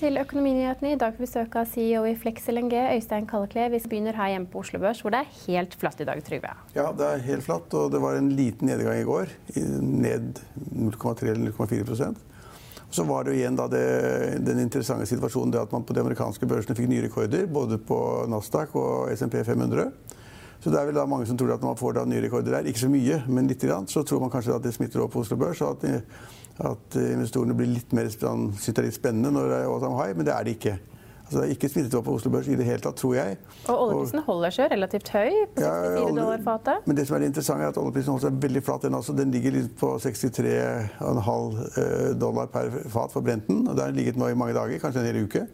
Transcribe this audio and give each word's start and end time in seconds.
Til 0.00 0.16
Økonominyhetene. 0.16 0.94
I 0.94 0.98
dag 1.00 1.12
får 1.12 1.26
besøk 1.26 1.56
av 1.60 1.66
CEO 1.68 2.06
i 2.08 2.14
Flex 2.16 2.46
LNG, 2.48 2.72
Øystein 2.94 3.26
Kallekle. 3.28 3.66
Vi 3.74 3.80
begynner 3.84 4.16
her 4.16 4.32
hjemme 4.32 4.48
på 4.48 4.62
Oslo 4.62 4.80
Børs, 4.80 5.02
hvor 5.04 5.12
det 5.12 5.20
er 5.20 5.34
helt 5.44 5.76
flatt 5.76 6.00
i 6.00 6.06
dag, 6.08 6.22
Trygve. 6.24 6.54
Ja, 6.76 6.86
det 6.96 7.06
er 7.06 7.24
helt 7.26 7.44
flatt, 7.44 7.74
og 7.76 7.90
det 7.92 8.00
var 8.00 8.16
en 8.16 8.30
liten 8.32 8.70
nedgang 8.70 8.96
i 8.96 9.04
går. 9.04 9.34
Ned 9.84 10.40
0,3-0,4 10.72 11.84
%. 11.84 12.26
så 12.90 13.04
var 13.04 13.24
det 13.24 13.34
jo 13.34 13.38
igjen 13.38 13.56
det, 13.56 13.82
den 14.42 14.58
interessante 14.58 15.06
situasjonen 15.06 15.54
at 15.60 15.72
man 15.72 15.84
på 15.84 15.94
de 15.94 16.00
amerikanske 16.00 16.46
børsene 16.46 16.74
fikk 16.74 16.88
nye 16.90 17.04
rekorder. 17.04 17.46
Både 17.46 17.78
på 17.78 18.26
Nasdaq 18.28 18.74
og 18.74 19.12
SMP 19.12 19.44
500. 19.44 19.92
Så 20.60 20.70
det 20.70 20.80
er 20.80 20.88
vel 20.88 20.96
da 20.96 21.06
mange 21.06 21.26
som 21.26 21.36
tror 21.38 21.54
at 21.54 21.62
man 21.62 21.76
får 21.76 21.92
da 21.96 22.04
nye 22.04 22.24
rekorder 22.24 22.56
der. 22.56 22.66
Ikke 22.66 22.82
så 22.82 22.88
mye, 22.88 23.22
men 23.28 23.46
litt. 23.48 23.60
Grann, 23.60 23.86
så 23.86 24.02
tror 24.02 24.20
man 24.20 24.32
kanskje 24.32 24.56
at 24.56 24.64
det 24.64 24.74
smitter 24.74 25.00
over 25.00 25.12
på 25.12 25.20
Oslo 25.20 25.36
Børs. 25.36 25.60
og 25.60 25.84
at, 25.84 26.02
at 26.58 26.96
investorene 27.00 27.56
blir 27.56 27.70
litt 27.70 27.92
mer, 27.96 28.10
synes 28.12 28.66
det 28.66 28.78
er 28.78 28.88
litt 28.88 28.98
spennende 28.98 29.32
når 29.32 29.52
det 29.52 29.58
er 29.60 29.68
all 29.70 29.84
time 29.84 30.00
high, 30.00 30.16
men 30.16 30.28
det 30.28 30.34
er 30.34 30.46
det 30.46 30.56
ikke. 30.58 30.78
Altså, 31.30 31.44
det 31.44 31.46
er 31.46 31.52
ikke 31.54 31.68
smittet 31.70 31.92
opp 31.94 32.04
på 32.08 32.12
Oslo 32.18 32.30
Børs 32.34 32.48
i 32.50 32.56
det 32.58 32.64
hele 32.66 32.82
tatt, 32.82 32.96
tror 32.98 33.12
jeg. 33.14 33.36
Og 33.70 33.76
oljeprisen 33.84 34.22
holder 34.26 34.54
seg 34.56 34.72
relativt 34.72 35.12
høy, 35.14 35.36
på 35.54 35.62
64 35.62 36.00
ja, 36.00 36.06
dollar 36.16 36.40
fatet. 36.42 36.88
Men 36.90 36.98
det 36.98 37.04
som 37.06 37.16
er 37.16 37.26
interessant, 37.28 37.62
er 37.62 37.70
at 37.70 37.78
oljeprisen 37.78 38.10
holder 38.10 38.24
seg 38.24 38.40
veldig 38.42 38.62
flat. 38.66 38.82
Den, 38.82 38.96
altså, 38.98 39.14
den 39.14 39.30
ligger 39.30 39.58
på 39.78 39.92
63,5 40.02 41.60
eh, 41.84 42.08
dollar 42.18 42.50
per 42.50 42.74
fat 42.90 43.14
for 43.14 43.22
Brenten. 43.22 43.62
Og 43.68 43.78
det 43.78 43.86
har 43.86 43.94
ligget 43.94 44.18
nå 44.18 44.26
i 44.26 44.38
mange 44.42 44.56
dager, 44.58 44.82
kanskje 44.82 45.04
en 45.04 45.06
hel 45.06 45.20
uke. 45.22 45.44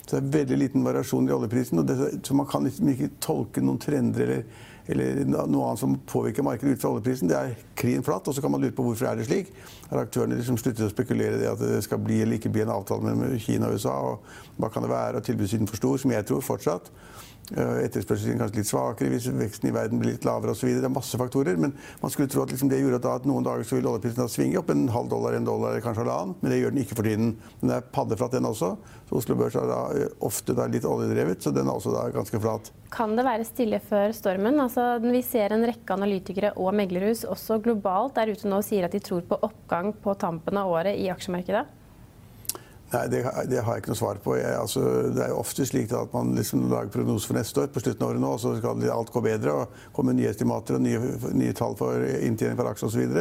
Så 0.00 0.16
det 0.16 0.20
er 0.24 0.34
veldig 0.40 0.58
liten 0.64 0.88
variasjon 0.88 1.30
i 1.30 1.36
oljeprisen. 1.36 1.78
Og 1.78 1.86
det, 1.86 2.10
så 2.26 2.34
man 2.34 2.50
kan 2.50 2.66
liksom 2.66 2.90
ikke 2.90 3.12
tolke 3.22 3.62
noen 3.62 3.78
trender 3.78 4.26
eller 4.26 4.66
eller 4.90 5.20
noe 5.26 5.68
annet 5.68 5.80
som 5.82 5.94
påvirker 6.10 6.44
markedet 6.46 6.74
ut 6.74 6.82
fra 6.82 6.90
oljeprisen. 6.94 7.30
Det 7.30 7.36
er 7.38 7.54
klin 7.78 8.04
flatt. 8.06 8.26
Og 8.28 8.34
så 8.34 8.42
kan 8.42 8.52
man 8.52 8.62
lure 8.62 8.74
på 8.74 8.84
hvorfor 8.86 9.10
er 9.10 9.20
det 9.20 9.28
slik. 9.28 9.52
Har 9.90 10.02
aktørene 10.02 10.38
liksom 10.38 10.58
sluttet 10.58 10.86
å 10.86 10.90
spekulere 10.90 11.38
i 11.42 11.48
at 11.50 11.62
det 11.62 11.82
skal 11.86 12.02
bli 12.02 12.20
eller 12.24 12.40
ikke 12.40 12.52
bli 12.52 12.64
en 12.64 12.74
avtale 12.74 13.06
mellom 13.06 13.38
Kina 13.42 13.70
og 13.70 13.78
USA? 13.78 13.94
Og 14.10 14.58
hva 14.58 14.70
kan 14.72 14.86
det 14.86 14.92
være? 14.92 15.20
Og 15.20 15.26
tilbudssiden 15.26 15.70
for 15.70 15.80
stor, 15.80 16.02
som 16.02 16.14
jeg 16.14 16.26
tror 16.26 16.44
fortsatt. 16.44 16.90
Eh, 17.50 17.80
etterspørselen 17.82 18.38
kanskje 18.38 18.60
litt 18.60 18.68
svakere 18.68 19.10
hvis 19.10 19.24
veksten 19.34 19.70
i 19.70 19.74
verden 19.74 19.98
blir 19.98 20.14
litt 20.14 20.26
lavere 20.26 20.54
osv. 20.54 20.68
Det 20.70 20.86
er 20.86 20.92
masse 20.92 21.18
faktorer. 21.18 21.58
Men 21.58 21.74
man 22.02 22.12
skulle 22.12 22.30
tro 22.30 22.44
at 22.44 22.52
liksom 22.54 22.70
det 22.70 22.78
gjorde 22.78 23.00
at, 23.00 23.08
at 23.20 23.26
noen 23.26 23.46
dager 23.46 23.66
så 23.66 23.78
vil 23.78 23.88
oljeprisen 23.90 24.30
svinge 24.30 24.60
opp 24.60 24.70
en 24.70 24.86
halv 24.94 25.10
dollar, 25.10 25.34
en 25.34 25.48
dollar, 25.48 25.80
kanskje 25.82 26.04
halvannen. 26.04 26.36
Men 26.40 26.54
det 26.54 26.60
gjør 26.60 26.76
den 26.76 26.82
ikke 26.84 26.98
for 27.00 27.10
tiden. 27.10 27.32
Den 27.62 27.74
er 27.74 27.88
paddeflat, 27.96 28.36
den 28.36 28.46
også. 28.46 28.76
Så 29.08 29.18
Oslo 29.18 29.38
Børs 29.40 29.58
er 29.58 29.66
da 29.66 29.80
eh, 29.96 30.14
ofte 30.26 30.54
da 30.54 30.68
litt 30.70 30.86
oljedrevet, 30.86 31.42
så 31.42 31.54
den 31.54 31.66
er 31.66 31.74
også 31.74 31.96
da 31.96 32.06
ganske 32.14 32.42
flat. 32.42 32.70
Kan 32.94 33.16
det 33.18 33.26
være 33.26 33.48
stille 33.48 33.82
før 33.82 34.14
stormen? 34.14 34.62
Altså, 34.62 34.86
vi 35.02 35.24
ser 35.26 35.56
en 35.56 35.66
rekke 35.66 35.98
analytikere 35.98 36.54
og 36.54 36.70
meglerhus 36.78 37.26
også 37.26 37.58
globalt 37.64 38.14
der 38.18 38.30
ute 38.30 38.50
nå 38.50 38.62
sier 38.66 38.86
at 38.86 38.94
de 38.94 39.02
tror 39.02 39.26
på 39.26 39.42
oppgang 39.42 39.90
på 39.98 40.14
tampen 40.22 40.58
av 40.60 40.70
året 40.70 40.98
i 41.02 41.10
aksjemarkedet. 41.10 41.66
Nei, 42.90 43.04
det, 43.06 43.20
det, 43.46 43.60
har 43.62 43.76
jeg 43.76 43.84
ikke 43.84 43.92
noe 43.92 44.00
svar 44.00 44.18
på. 44.22 44.34
Jeg, 44.40 44.50
altså, 44.58 44.80
det 45.14 45.22
er 45.22 45.30
jo 45.30 45.38
ofte 45.38 45.66
slik 45.68 45.92
at 45.94 46.10
man 46.14 46.32
liksom 46.34 46.64
lager 46.72 46.90
prognoser 46.90 47.30
for 47.30 47.38
neste 47.38 47.62
år 47.62 47.70
på 47.70 47.82
slutten 47.84 48.02
av 48.02 48.10
året 48.10 48.22
nå, 48.24 48.32
og 48.34 48.42
så 48.42 48.56
skal 48.58 48.82
alt 48.90 49.12
gå 49.14 49.22
bedre 49.22 49.54
og 49.60 49.76
komme 49.94 50.16
nye 50.18 50.32
estimater 50.32 50.78
og 50.78 50.82
nye, 50.82 51.14
nye 51.38 51.54
tall 51.54 51.78
for 51.78 52.02
inntjening 52.18 52.58
per 52.58 52.72
aksje 52.72 52.90
osv. 52.90 53.14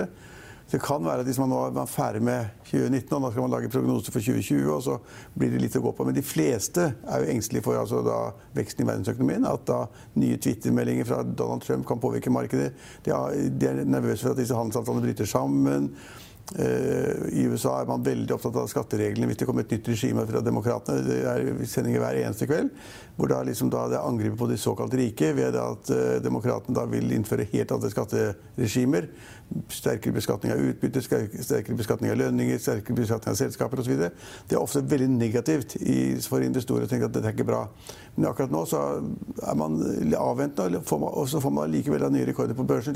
Det 0.71 0.77
kan 0.81 1.05
være 1.05 1.23
at 1.23 1.25
hvis 1.25 1.39
man 1.41 1.49
nå 1.49 1.59
er 1.69 1.89
ferdig 1.89 2.21
med 2.21 2.49
2019, 2.67 3.13
og 3.15 3.21
nå 3.21 3.31
skal 3.31 3.45
man 3.45 3.53
lage 3.55 3.71
prognoser 3.73 4.13
for 4.13 4.21
2020, 4.21 4.69
og 4.73 4.83
så 4.85 4.97
blir 5.37 5.53
det 5.53 5.61
litt 5.63 5.77
å 5.77 5.81
gå 5.81 5.93
på. 5.97 6.05
Men 6.05 6.17
de 6.17 6.25
fleste 6.25 6.91
er 6.93 7.23
jo 7.23 7.31
engstelige 7.33 7.65
for 7.65 7.77
altså, 7.79 8.03
da, 8.05 8.19
veksten 8.57 8.85
i 8.85 8.89
verdensøkonomien. 8.89 9.47
At 9.49 9.65
da 9.69 9.79
nye 10.21 10.37
Twitter-meldinger 10.37 11.09
fra 11.09 11.23
Donald 11.25 11.65
Trump 11.65 11.87
kan 11.89 12.01
påvirke 12.01 12.33
markedet. 12.33 12.71
De 13.05 13.13
er, 13.15 13.49
de 13.49 13.69
er 13.69 13.81
nervøse 13.85 14.21
for 14.21 14.35
at 14.35 14.41
disse 14.41 14.57
handelsavtalene 14.57 15.07
bryter 15.07 15.29
sammen. 15.29 15.89
Eh, 16.55 17.41
I 17.41 17.43
USA 17.45 17.75
er 17.77 17.89
man 17.89 18.01
veldig 18.01 18.33
opptatt 18.33 18.55
av 18.57 18.69
skattereglene 18.71 19.27
hvis 19.29 19.37
det 19.37 19.45
kommer 19.45 19.65
et 19.65 19.73
nytt 19.75 19.89
regime 19.91 20.23
fra 20.25 20.41
demokratene. 20.41 21.03
Det 21.05 21.17
er 21.29 21.49
sendinger 21.69 22.01
hver 22.01 22.21
eneste 22.23 22.47
kveld. 22.49 22.71
Hvor 23.19 23.29
da 23.29 23.41
liksom 23.45 23.69
da 23.69 23.83
det 23.91 23.99
angriper 24.01 24.37
på 24.39 24.47
de 24.49 24.57
såkalt 24.57 24.95
rike 24.97 25.33
ved 25.37 25.57
at 25.59 25.91
uh, 25.91 26.15
demokratene 26.23 26.77
da 26.77 26.85
vil 26.89 27.11
innføre 27.13 27.45
helt 27.51 27.73
andre 27.75 27.91
skatteregimer. 27.91 29.09
Sterkere 29.75 30.15
beskatning 30.15 30.53
av 30.55 30.63
utbytte, 30.63 31.03
sterkere 31.03 31.77
beskatning 31.77 32.13
av 32.13 32.19
lønninger, 32.21 32.61
sterkere 32.63 32.97
beskatning 33.01 33.35
av 33.35 33.41
selskaper 33.41 33.83
osv. 33.83 33.99
Det 33.99 34.55
er 34.55 34.61
ofte 34.61 34.85
veldig 34.87 35.09
negativt 35.11 35.75
for 36.25 36.45
investorer 36.45 36.87
å 36.87 36.89
tenke 36.89 37.09
at 37.09 37.17
dette 37.17 37.33
er 37.33 37.35
ikke 37.35 37.49
bra. 37.49 37.65
Men 38.15 38.31
akkurat 38.31 38.55
nå 38.55 38.63
så 38.69 38.85
er 39.43 39.59
man 39.59 39.77
avventende, 40.15 40.81
og 40.81 41.29
så 41.29 41.43
får 41.43 41.55
man 41.59 41.73
likevel 41.75 42.07
nye 42.13 42.29
rekorder 42.29 42.57
på 42.57 42.67
børsen. 42.69 42.95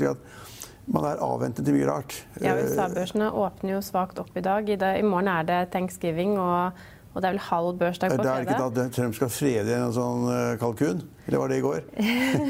Man 0.86 1.06
er 1.08 1.22
avventet 1.24 1.64
til 1.66 1.76
mye 1.76 1.86
rart. 1.88 2.16
Ja, 2.42 2.56
USA-børsene 2.58 3.30
åpner 3.32 3.78
jo 3.78 3.84
svakt 3.84 4.18
opp 4.20 4.34
i 4.36 4.42
dag. 4.44 4.68
I, 4.68 4.76
det, 4.80 4.90
I, 5.00 5.06
morgen 5.06 5.30
er 5.32 5.46
det 5.48 5.60
thanksgiving, 5.72 6.36
og, 6.40 6.76
og, 7.12 7.16
det 7.22 7.28
er 7.28 7.36
vel 7.36 7.42
halv 7.46 7.78
børsdag 7.80 8.12
på 8.12 8.18
fredag. 8.18 8.44
Det 8.44 8.52
er 8.52 8.58
ikke 8.58 8.74
da 8.76 8.86
Trump 8.96 9.16
skal 9.16 9.32
frede 9.32 9.78
en 9.78 9.94
sånn 9.96 10.26
eh, 10.32 10.50
kalkun? 10.60 11.00
Eller 11.24 11.40
var 11.40 11.52
det 11.52 11.60
i 11.60 11.64
går? 11.64 11.80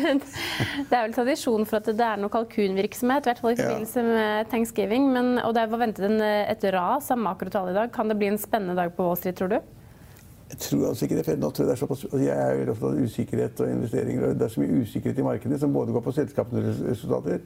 det 0.91 0.99
er 0.99 1.05
vel 1.05 1.15
tradisjon 1.15 1.69
for 1.69 1.79
at 1.79 1.93
det 1.93 2.09
er 2.09 2.19
noe 2.19 2.33
kalkunvirksomhet, 2.35 3.23
i 3.29 3.31
hvert 3.31 3.45
fall 3.45 3.55
i 3.55 3.61
forbindelse 3.61 4.05
med 4.09 4.51
thanksgiving. 4.51 5.09
Men, 5.15 5.37
og 5.45 5.55
det 5.57 5.69
var 5.71 5.85
ventet 5.85 6.09
en, 6.09 6.19
et 6.25 6.69
ras 6.75 7.13
av 7.15 7.23
makrotall 7.23 7.71
i 7.71 7.79
dag. 7.79 7.95
Kan 7.95 8.11
det 8.11 8.19
bli 8.19 8.33
en 8.33 8.41
spennende 8.43 8.77
dag 8.81 8.97
på 8.97 9.07
Wall 9.07 9.21
Street, 9.21 9.39
tror 9.39 9.55
du? 9.55 9.61
Jeg 10.55 10.59
tror 10.61 10.89
altså 10.89 11.07
ikke 11.07 11.17
det. 11.17 11.25
for 11.25 11.39
nå 11.41 11.51
tror 11.51 11.65
Jeg 11.65 11.69
det 11.71 11.75
er 11.75 11.81
såpass, 11.81 12.03
altså 12.05 12.19
jeg 12.19 12.35
er 12.35 12.71
opptatt 12.71 12.91
av 12.91 12.99
usikkerhet 13.05 13.61
og 13.61 13.71
investeringer. 13.71 14.27
og 14.27 14.35
Det 14.35 14.45
er 14.45 14.53
så 14.53 14.61
mye 14.61 14.83
usikkerhet 14.83 15.19
i 15.23 15.27
markedet 15.27 15.61
som 15.61 15.73
både 15.73 15.95
går 15.95 16.05
på 16.05 16.13
selskapenes 16.19 16.83
resultater 16.85 17.39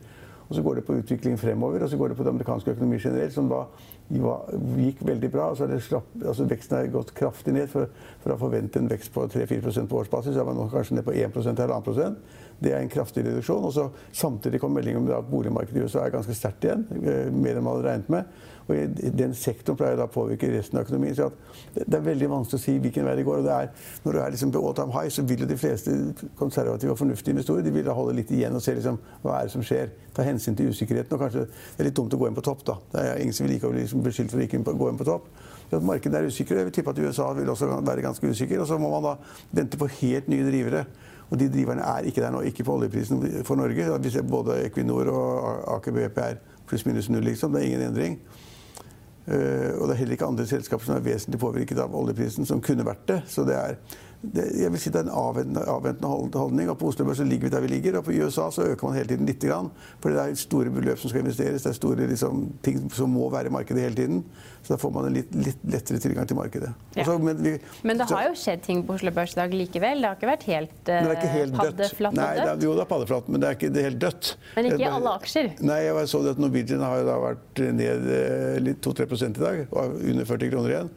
og 0.48 0.56
så 0.56 0.62
går 0.64 0.78
det 0.78 0.84
på 0.86 0.96
utviklingen 0.96 1.38
fremover, 1.38 1.82
og 1.84 1.90
så 1.90 1.96
går 2.00 2.08
det 2.08 2.16
på 2.16 2.24
den 2.24 2.32
amerikanske 2.32 2.72
økonomi 2.72 2.98
generelt, 3.02 3.34
som 3.34 3.50
da 3.50 3.66
gikk 4.08 5.02
veldig 5.04 5.28
bra. 5.32 5.50
Altså, 5.52 5.68
slapp, 5.84 6.08
altså 6.24 6.46
Veksten 6.48 6.76
har 6.78 6.88
gått 6.92 7.12
kraftig 7.16 7.52
ned. 7.52 7.68
For, 7.68 7.90
for 8.22 8.32
å 8.32 8.38
forvente 8.40 8.80
en 8.80 8.88
vekst 8.88 9.12
på 9.12 9.26
3-4 9.28 9.84
på 9.90 10.00
årsbasis, 10.00 10.32
så 10.32 10.40
er 10.40 10.48
man 10.48 10.56
nå 10.56 10.68
kanskje 10.72 10.96
ned 10.96 11.04
på 11.04 11.12
1% 11.12 11.52
eller 11.52 11.74
1,5% 11.76 12.16
Det 12.64 12.72
er 12.72 12.80
en 12.80 12.92
kraftig 12.92 13.26
reduksjon. 13.26 13.64
og 13.68 13.74
så 13.76 13.90
Samtidig 14.12 14.60
kom 14.60 14.72
meldingen 14.72 15.04
om 15.04 15.12
at 15.18 15.28
boligmarkedet 15.28 15.82
i 15.82 15.84
USA 15.84 16.06
er 16.06 16.16
ganske 16.16 16.34
sterkt 16.34 16.64
igjen. 16.64 16.86
Eh, 16.96 17.28
mer 17.28 17.58
enn 17.58 17.66
man 17.66 17.76
hadde 17.76 17.90
regnet 17.90 18.08
med. 18.16 18.40
Og 18.68 18.98
Den 19.16 19.34
sektoren 19.34 19.78
pleier 19.78 19.96
da 19.96 20.04
å 20.04 20.12
påvirke 20.12 20.50
resten 20.52 20.78
av 20.78 20.84
økonomien. 20.84 21.14
så 21.16 21.30
Det 21.74 21.94
er 21.94 22.04
veldig 22.04 22.28
vanskelig 22.28 22.58
å 22.58 22.62
si 22.62 22.78
hvilken 22.78 23.04
vei 23.04 23.16
det 23.16 23.24
går. 23.24 23.38
og 23.38 23.44
det 23.44 23.52
er, 23.52 23.68
Når 24.04 24.12
du 24.12 24.18
er 24.18 24.30
liksom 24.30 24.52
på 24.52 24.66
all 24.66 24.74
time 24.74 24.92
high, 24.92 25.08
så 25.08 25.22
vil 25.22 25.40
jo 25.40 25.46
de 25.46 25.56
fleste 25.56 26.14
konservative 26.36 26.90
og 26.90 26.98
fornuftige 26.98 27.30
investorer 27.30 27.62
de 27.62 27.70
vil 27.70 27.84
da 27.84 27.92
holde 27.92 28.16
litt 28.16 28.30
igjen 28.30 28.54
og 28.54 28.62
se 28.62 28.74
liksom, 28.74 28.98
hva 29.22 29.40
er 29.40 29.42
det 29.44 29.52
som 29.52 29.62
skjer. 29.62 29.90
Ta 30.14 30.22
hensyn 30.22 30.56
til 30.56 30.68
usikkerheten. 30.68 31.12
og 31.12 31.20
kanskje 31.20 31.46
Det 31.46 31.80
er 31.80 31.84
litt 31.84 31.96
dumt 31.96 32.12
å 32.12 32.18
gå 32.18 32.28
inn 32.28 32.34
på 32.34 32.42
topp. 32.42 32.64
da. 32.64 32.78
Det 32.92 33.00
er 33.00 33.22
ingen 33.22 33.32
som 33.32 33.46
vil 33.46 33.54
like 33.54 33.66
å 33.66 33.72
bli 33.72 33.80
liksom 33.80 34.02
beskyldt 34.02 34.30
for 34.30 34.38
å 34.38 34.42
ikke 34.42 34.78
gå 34.78 34.90
inn 34.90 34.98
på 34.98 35.04
topp. 35.04 35.24
at 35.72 35.82
Markedet 35.82 36.14
er 36.14 36.26
usikker. 36.26 36.56
Jeg 36.56 36.64
vil 36.64 36.72
tippe 36.72 36.90
at 36.90 36.98
USA 36.98 37.32
vil 37.32 37.46
også 37.46 37.84
være 37.84 38.02
ganske 38.02 38.26
usikker. 38.26 38.60
Og 38.60 38.66
så 38.66 38.78
må 38.78 38.90
man 38.90 39.02
da 39.02 39.16
vente 39.52 39.76
på 39.76 39.86
helt 39.86 40.28
nye 40.28 40.50
drivere. 40.50 40.86
Og 41.30 41.38
de 41.38 41.48
driverne 41.48 41.82
er 41.82 42.08
ikke 42.08 42.22
der 42.22 42.30
nå. 42.30 42.40
Ikke 42.40 42.64
på 42.64 42.72
oljeprisen 42.72 43.44
for 43.44 43.56
Norge. 43.56 43.98
Vi 44.02 44.10
ser 44.10 44.22
både 44.22 44.64
Equinor 44.64 45.08
og 45.12 45.76
Aker 45.76 45.92
BP 45.92 46.18
er 46.18 46.38
pluss-minus 46.68 47.08
null, 47.08 47.24
liksom. 47.24 47.52
Det 47.52 47.62
er 47.62 47.66
ingen 47.66 47.82
endring. 47.82 48.18
Uh, 49.28 49.76
og 49.76 49.88
det 49.88 49.94
er 49.94 49.98
heller 50.00 50.16
ikke 50.16 50.28
andre 50.28 50.46
selskaper 50.48 50.88
som 50.88 50.96
er 50.96 51.04
vesentlig 51.04 51.40
påvirket 51.42 51.80
av 51.82 51.96
oljeprisen, 51.96 52.48
som 52.48 52.62
kunne 52.64 52.86
vært 52.88 53.04
det. 53.10 53.18
Så 53.28 53.44
det 53.44 53.58
er, 53.58 53.76
det, 54.22 54.44
jeg 54.58 54.72
vil 54.74 54.80
si 54.82 54.90
det 54.90 54.98
er 54.98 55.06
en 55.06 55.14
avventende, 55.14 55.62
avventende 55.70 56.08
holdning. 56.40 56.70
og 56.72 56.78
På 56.80 56.88
Oslo 56.90 57.04
Børs 57.06 57.20
ligger 57.22 57.46
vi 57.46 57.52
der 57.54 57.62
vi 57.62 57.70
ligger, 57.70 57.98
og 57.98 58.04
på 58.04 58.16
USA 58.18 58.48
så 58.50 58.64
øker 58.66 58.88
man 58.88 58.96
hele 58.96 59.08
tiden 59.12 59.26
litt. 59.26 59.38
grann. 59.38 59.70
For 60.02 60.10
det 60.10 60.18
er 60.18 60.34
store 60.34 60.70
beløp 60.74 60.98
som 60.98 61.12
skal 61.12 61.22
investeres, 61.22 61.62
det 61.62 61.70
er 61.70 61.76
store 61.76 62.06
liksom, 62.10 62.48
ting 62.62 62.80
som 62.92 63.12
må 63.14 63.28
være 63.30 63.46
i 63.46 63.54
markedet 63.54 63.82
hele 63.82 63.94
tiden. 63.94 64.24
Så 64.62 64.74
da 64.74 64.78
får 64.82 64.90
man 64.90 65.06
en 65.06 65.14
litt, 65.14 65.30
litt 65.38 65.60
lettere 65.70 66.00
tilgang 66.02 66.26
til 66.26 66.36
markedet. 66.36 66.72
Ja. 66.96 67.04
Også, 67.04 67.14
men, 67.22 67.38
vi, 67.44 67.54
men, 67.86 68.00
det 68.00 68.08
har 68.10 68.26
jo 68.26 68.34
skjedd 68.36 68.64
ting 68.66 68.82
på 68.88 68.96
Oslo 68.98 69.12
Børs 69.14 69.36
i 69.36 69.38
dag 69.38 69.54
likevel? 69.54 70.02
Det 70.02 70.10
har 70.10 70.18
ikke 70.18 70.30
vært 70.32 70.48
helt, 70.50 70.74
uh, 70.82 70.90
det 70.90 71.14
ikke 71.14 71.30
helt 71.36 71.56
paddeflatt? 71.60 72.18
Nei, 72.18 72.32
det 72.40 72.48
er, 72.48 72.66
jo 72.66 72.74
det 72.74 72.84
er 72.84 72.90
paddeflatt, 72.90 73.30
men 73.30 73.44
det 73.44 73.48
er 73.48 73.60
ikke 73.60 73.70
det 73.70 73.84
er 73.84 73.88
helt 73.92 74.02
dødt. 74.02 74.32
Men 74.56 74.72
ikke 74.72 74.82
i 74.82 74.90
alle 74.90 75.14
aksjer? 75.22 75.52
Nei, 75.62 75.78
jeg 75.86 76.10
så 76.10 76.24
at 76.34 76.42
Norwegian 76.42 76.82
har 76.82 77.06
da 77.06 77.16
vært 77.22 77.64
ned 77.78 78.10
eh, 78.18 78.74
2-3 78.82 79.08
i 79.30 79.32
dag, 79.38 79.64
og 79.70 79.96
under 80.02 80.28
40 80.34 80.52
kroner 80.56 80.74
igjen. 80.74 80.92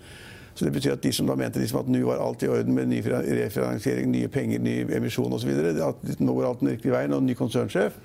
Så 0.61 0.67
det 0.67 0.75
betyr 0.75 0.91
at 0.93 1.01
de 1.01 1.09
som 1.09 1.25
da 1.25 1.33
mente 1.33 1.57
liksom 1.57 1.79
at 1.79 1.87
nå 1.89 2.03
var 2.05 2.19
alt 2.21 2.43
i 2.45 2.47
orden 2.53 2.75
med 2.77 2.91
ny 2.91 2.99
refinansiering, 3.01 4.11
nye 4.13 4.27
penger, 4.29 4.61
ny 4.61 4.75
emisjon 4.93 5.33
osv., 5.33 5.49
at 5.57 6.19
nå 6.21 6.35
går 6.37 6.45
alt 6.45 6.61
den 6.61 6.69
riktige 6.75 6.93
veien, 6.93 7.15
og 7.17 7.23
ny 7.25 7.33
konsernsjef 7.33 7.97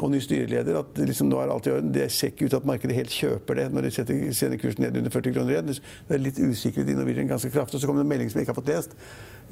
og 0.00 0.10
ny 0.10 0.18
styreleder 0.24 0.80
at 0.80 0.98
liksom 0.98 1.28
nå 1.30 1.38
er 1.38 1.52
alt 1.52 1.68
i 1.68 1.74
orden. 1.76 1.92
Det 1.94 2.08
ser 2.10 2.32
ikke 2.32 2.48
ut 2.48 2.54
til 2.56 2.58
at 2.58 2.66
markedet 2.66 2.96
helt 2.96 3.14
kjøper 3.14 3.60
det 3.60 3.68
når 3.70 3.86
de 3.86 3.92
setter, 3.94 4.24
sender 4.34 4.58
kursen 4.58 4.82
ned 4.82 4.98
under 4.98 5.14
40 5.14 5.36
kroner 5.36 5.54
igjen. 5.54 5.70
Det 6.08 6.16
er 6.16 6.24
litt 6.24 6.40
usikkerhet 6.42 6.90
i 6.90 6.96
Norwegian 6.98 7.30
ganske 7.30 7.52
kraftig. 7.54 7.78
Og 7.78 7.84
så 7.84 7.90
kom 7.90 8.00
det 8.00 8.06
en 8.08 8.10
melding 8.10 8.32
som 8.32 8.40
jeg 8.40 8.48
ikke 8.48 8.56
har 8.56 8.58
fått 8.58 8.72
lest. 8.72 8.98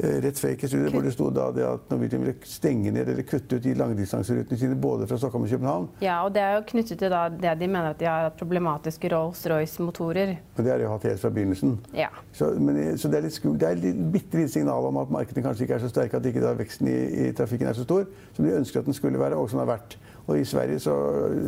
Eh, 0.01 0.23
gikk 0.25 0.63
i 0.65 0.69
studier, 0.69 0.89
hvor 0.95 1.03
det 1.05 1.13
sto 1.13 1.27
da 1.35 1.51
det 1.53 1.65
at 1.67 1.91
Norwegian 1.93 2.23
ville 2.25 2.49
stenge 2.49 2.93
ned 2.95 3.09
eller 3.13 3.27
kutte 3.29 3.59
ut 3.59 3.65
de 3.65 3.75
langdistanserutene 3.77 4.57
sine 4.59 4.79
både 4.81 5.07
fra 5.11 5.19
Stockholm 5.21 5.45
og 5.45 5.51
København. 5.53 5.89
Ja, 6.01 6.23
og 6.25 6.33
det 6.35 6.41
er 6.41 6.55
jo 6.57 6.63
knyttet 6.71 7.03
til 7.03 7.17
det 7.43 7.53
de 7.61 7.69
mener 7.69 7.91
at 7.93 8.01
de 8.01 8.09
har 8.09 8.31
problematiske 8.39 9.11
Rolls-Royce-motorer. 9.13 10.37
Men 10.57 10.65
det 10.65 10.73
har 10.73 10.81
de 10.81 10.89
hatt 10.89 11.05
helt 11.11 11.21
fra 11.21 11.33
begynnelsen. 11.37 11.77
Ja. 11.95 12.09
Så, 12.33 12.53
men, 12.57 12.81
så, 12.99 13.11
det 13.13 13.21
er 13.21 13.27
litt 13.29 13.37
skummelt. 13.37 13.61
Det 13.61 13.69
er 13.69 13.91
et 13.93 14.05
bitte 14.15 14.41
lite 14.41 14.55
signal 14.55 14.89
om 14.89 15.03
at 15.03 15.13
markedene 15.13 15.45
kanskje 15.45 15.67
ikke 15.67 15.77
er 15.77 15.85
så 15.85 15.93
sterke, 15.93 16.17
at 16.17 16.31
ikke 16.31 16.45
da 16.45 16.55
veksten 16.57 16.89
i, 16.89 17.01
i 17.27 17.33
trafikken 17.37 17.69
er 17.69 17.77
så 17.77 17.85
stor 17.85 18.09
som 18.37 18.47
de 18.47 18.57
ønsker 18.57 18.81
at 18.81 18.89
den 18.89 18.97
skulle 18.97 19.21
være, 19.21 19.37
og 19.37 19.51
som 19.51 19.61
den 19.61 19.69
har 19.69 19.75
vært. 19.75 19.99
Og 20.31 20.39
I 20.39 20.45
Sverige 20.47 20.79
så 20.81 20.95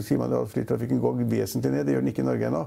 sier 0.03 0.19
man 0.19 0.33
at 0.35 0.49
flytrafikken 0.51 1.01
går 1.01 1.23
vesentlig 1.31 1.73
ned. 1.73 1.87
Det 1.87 1.95
gjør 1.95 2.05
den 2.05 2.13
ikke 2.13 2.25
i 2.25 2.27
Norge 2.27 2.49
ennå. 2.51 2.63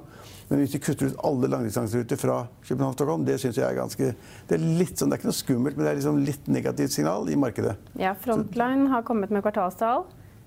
Men 0.49 0.61
hvis 0.61 0.75
de 0.75 0.81
kutter 0.83 1.09
ut 1.09 1.23
alle 1.25 1.49
langdistanseruter 1.49 2.19
fra 2.21 2.35
København-Stockholm, 2.67 3.23
det 3.25 3.39
syns 3.41 3.57
jeg 3.57 3.65
er 3.65 3.79
ganske 3.79 4.11
Det 4.49 4.57
er 4.57 4.61
litt 4.61 4.99
sånn, 4.99 5.09
det 5.09 5.17
er 5.17 5.23
ikke 5.23 5.31
noe 5.31 5.39
skummelt, 5.39 5.77
men 5.77 5.87
det 5.87 5.91
er 5.91 5.97
liksom 6.01 6.21
litt 6.27 6.51
negativt 6.51 6.93
signal 6.93 7.31
i 7.33 7.39
markedet. 7.39 7.73
Ja, 8.01 8.13
Frontline 8.13 8.91
har 8.93 9.05
kommet 9.07 9.33
med 9.33 9.45
kvartalstall. 9.45 10.05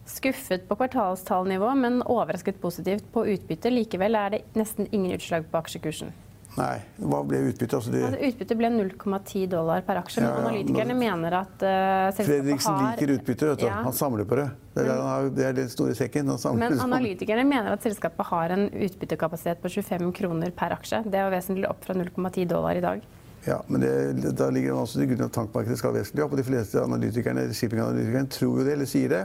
Skuffet 0.08 0.68
på 0.68 0.78
kvartalstallnivå, 0.78 1.74
men 1.76 2.00
overrasket 2.06 2.62
positivt 2.62 3.10
på 3.12 3.26
utbytte. 3.34 3.74
Likevel 3.74 4.16
er 4.16 4.36
det 4.36 4.44
nesten 4.56 4.88
ingen 4.88 5.18
utslag 5.18 5.50
på 5.50 5.60
aksjekursen. 5.60 6.14
Nei. 6.58 6.78
Hva 6.98 7.20
ble 7.26 7.40
utbyttet? 7.48 7.74
Altså 7.78 7.92
de... 7.92 8.00
altså, 8.08 8.30
utbyttet 8.32 8.58
ble 8.58 8.70
0,10 8.74 9.44
dollar 9.52 9.84
per 9.86 10.00
aksje. 10.00 10.22
Ja, 10.24 10.30
ja. 10.30 10.44
Analytikerne 10.44 10.96
nå... 10.96 11.00
mener 11.00 11.36
at 11.40 11.62
uh, 11.62 11.68
selskapet 12.16 12.30
Fredriksen 12.30 12.74
har 12.74 12.96
liker 12.96 13.12
utbytte. 13.14 13.50
Ja. 13.62 13.76
Han 13.86 13.94
samler 13.96 14.28
på 14.28 14.40
det. 14.40 14.48
Det 14.74 14.86
er, 14.86 15.02
har, 15.02 15.28
det 15.34 15.46
er 15.48 15.54
den 15.56 15.70
store 15.72 15.94
sekken. 15.98 16.32
Men 16.58 16.80
analytikerne 16.82 17.44
mener 17.48 17.74
at 17.74 17.86
selskapet 17.86 18.30
har 18.30 18.54
en 18.54 18.66
utbyttekapasitet 18.70 19.62
på 19.62 19.72
25 19.78 20.10
kroner 20.18 20.54
per 20.58 20.74
aksje. 20.76 21.04
Det 21.06 21.20
er 21.20 21.28
jo 21.28 21.36
vesentlig 21.36 21.70
opp 21.70 21.86
fra 21.86 21.96
0,10 21.98 22.50
dollar 22.50 22.78
i 22.78 22.84
dag. 22.84 23.06
Ja, 23.46 23.62
men 23.66 23.80
det, 23.80 24.32
da 24.36 24.50
ligger 24.50 24.74
det 24.74 24.80
også 24.82 25.00
til 25.00 25.12
grunn 25.12 25.28
at 25.28 25.36
tankmarkedet 25.36 25.78
skal 25.80 25.94
vesentlig 25.94 26.26
opp. 26.26 26.34
Og 26.34 26.42
de 26.42 26.46
fleste 26.46 26.82
analytikerne, 26.82 27.46
shippinganalytikerne 27.54 28.34
tror 28.34 28.60
jo 28.60 28.66
det, 28.66 28.74
eller 28.76 28.90
sier 28.90 29.14
det. 29.14 29.22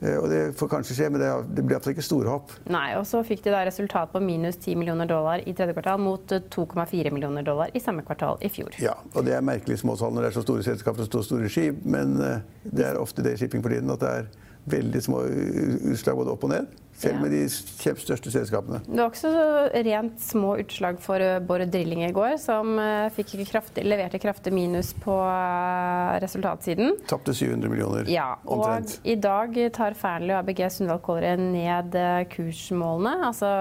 Eh, 0.00 0.16
og 0.16 0.28
det 0.28 0.40
får 0.58 0.68
kanskje 0.68 0.96
skje, 0.98 1.08
men 1.12 1.22
det, 1.22 1.30
det 1.56 1.64
blir 1.64 1.76
iallfall 1.76 1.94
ikke 1.94 2.04
store 2.04 2.32
hopp. 2.32 2.52
Nei, 2.72 2.88
og 2.98 3.06
så 3.08 3.22
fikk 3.26 3.44
de 3.46 3.54
da 3.54 3.62
resultat 3.66 4.12
på 4.12 4.20
minus 4.24 4.58
10 4.60 4.76
millioner 4.80 5.08
dollar 5.08 5.44
i 5.44 5.54
tredje 5.56 5.76
kvartal 5.76 6.02
mot 6.02 6.36
2,4 6.36 7.00
eh, 7.00 7.12
millioner 7.14 7.46
dollar 7.46 7.72
i 7.72 7.82
samme 7.82 8.04
kvartal 8.06 8.40
i 8.44 8.52
fjor. 8.52 8.76
Ja, 8.82 8.96
og 9.14 9.26
det 9.28 9.36
er 9.36 9.46
merkelig 9.46 9.80
små 9.80 9.96
tall 10.00 10.12
når 10.16 10.26
det 10.26 10.32
er 10.32 10.38
så 10.38 10.44
store 10.44 10.66
selskaper 10.66 11.04
og 11.04 11.08
så 11.08 11.24
store 11.24 11.52
skip, 11.52 11.80
men 11.88 12.18
eh, 12.20 12.42
det 12.68 12.90
er 12.90 13.00
ofte 13.00 13.24
det 13.24 13.36
i 13.36 13.40
shipping 13.40 13.64
for 13.64 13.72
tiden 13.72 13.94
at 13.94 14.04
det 14.04 14.12
er 14.20 14.28
veldig 14.66 15.02
små 15.02 15.22
utslag 15.92 16.18
både 16.18 16.34
opp 16.34 16.44
og 16.46 16.52
ned. 16.54 16.74
Selv 16.96 17.18
med 17.20 17.28
de 17.34 17.42
største 17.52 18.30
selskapene. 18.32 18.78
Det 18.86 18.96
var 18.96 19.10
også 19.10 19.30
rent 19.84 20.20
små 20.24 20.54
utslag 20.62 20.96
for 21.04 21.20
Bård 21.20 21.60
Borr 21.60 21.64
Drilling 21.68 22.06
i 22.06 22.12
går, 22.16 22.38
som 22.40 22.78
eh, 22.80 23.18
kraftig, 23.50 23.84
leverte 23.84 24.20
kraftig 24.22 24.52
minus 24.56 24.94
på 25.04 25.12
eh, 25.12 26.14
resultatsiden. 26.24 26.96
Tapte 27.10 27.34
700 27.36 27.68
millioner 27.68 28.08
ja, 28.08 28.30
og 28.46 28.64
omtrent. 28.64 28.96
I 29.04 29.18
dag 29.20 29.60
tar 29.76 29.98
Fearnley 29.98 30.32
og 30.32 30.40
ABG 30.40 30.64
Sundal 30.72 31.02
Collier 31.04 31.36
ned 31.36 32.00
kursmålene. 32.32 33.28
Altså, 33.28 33.52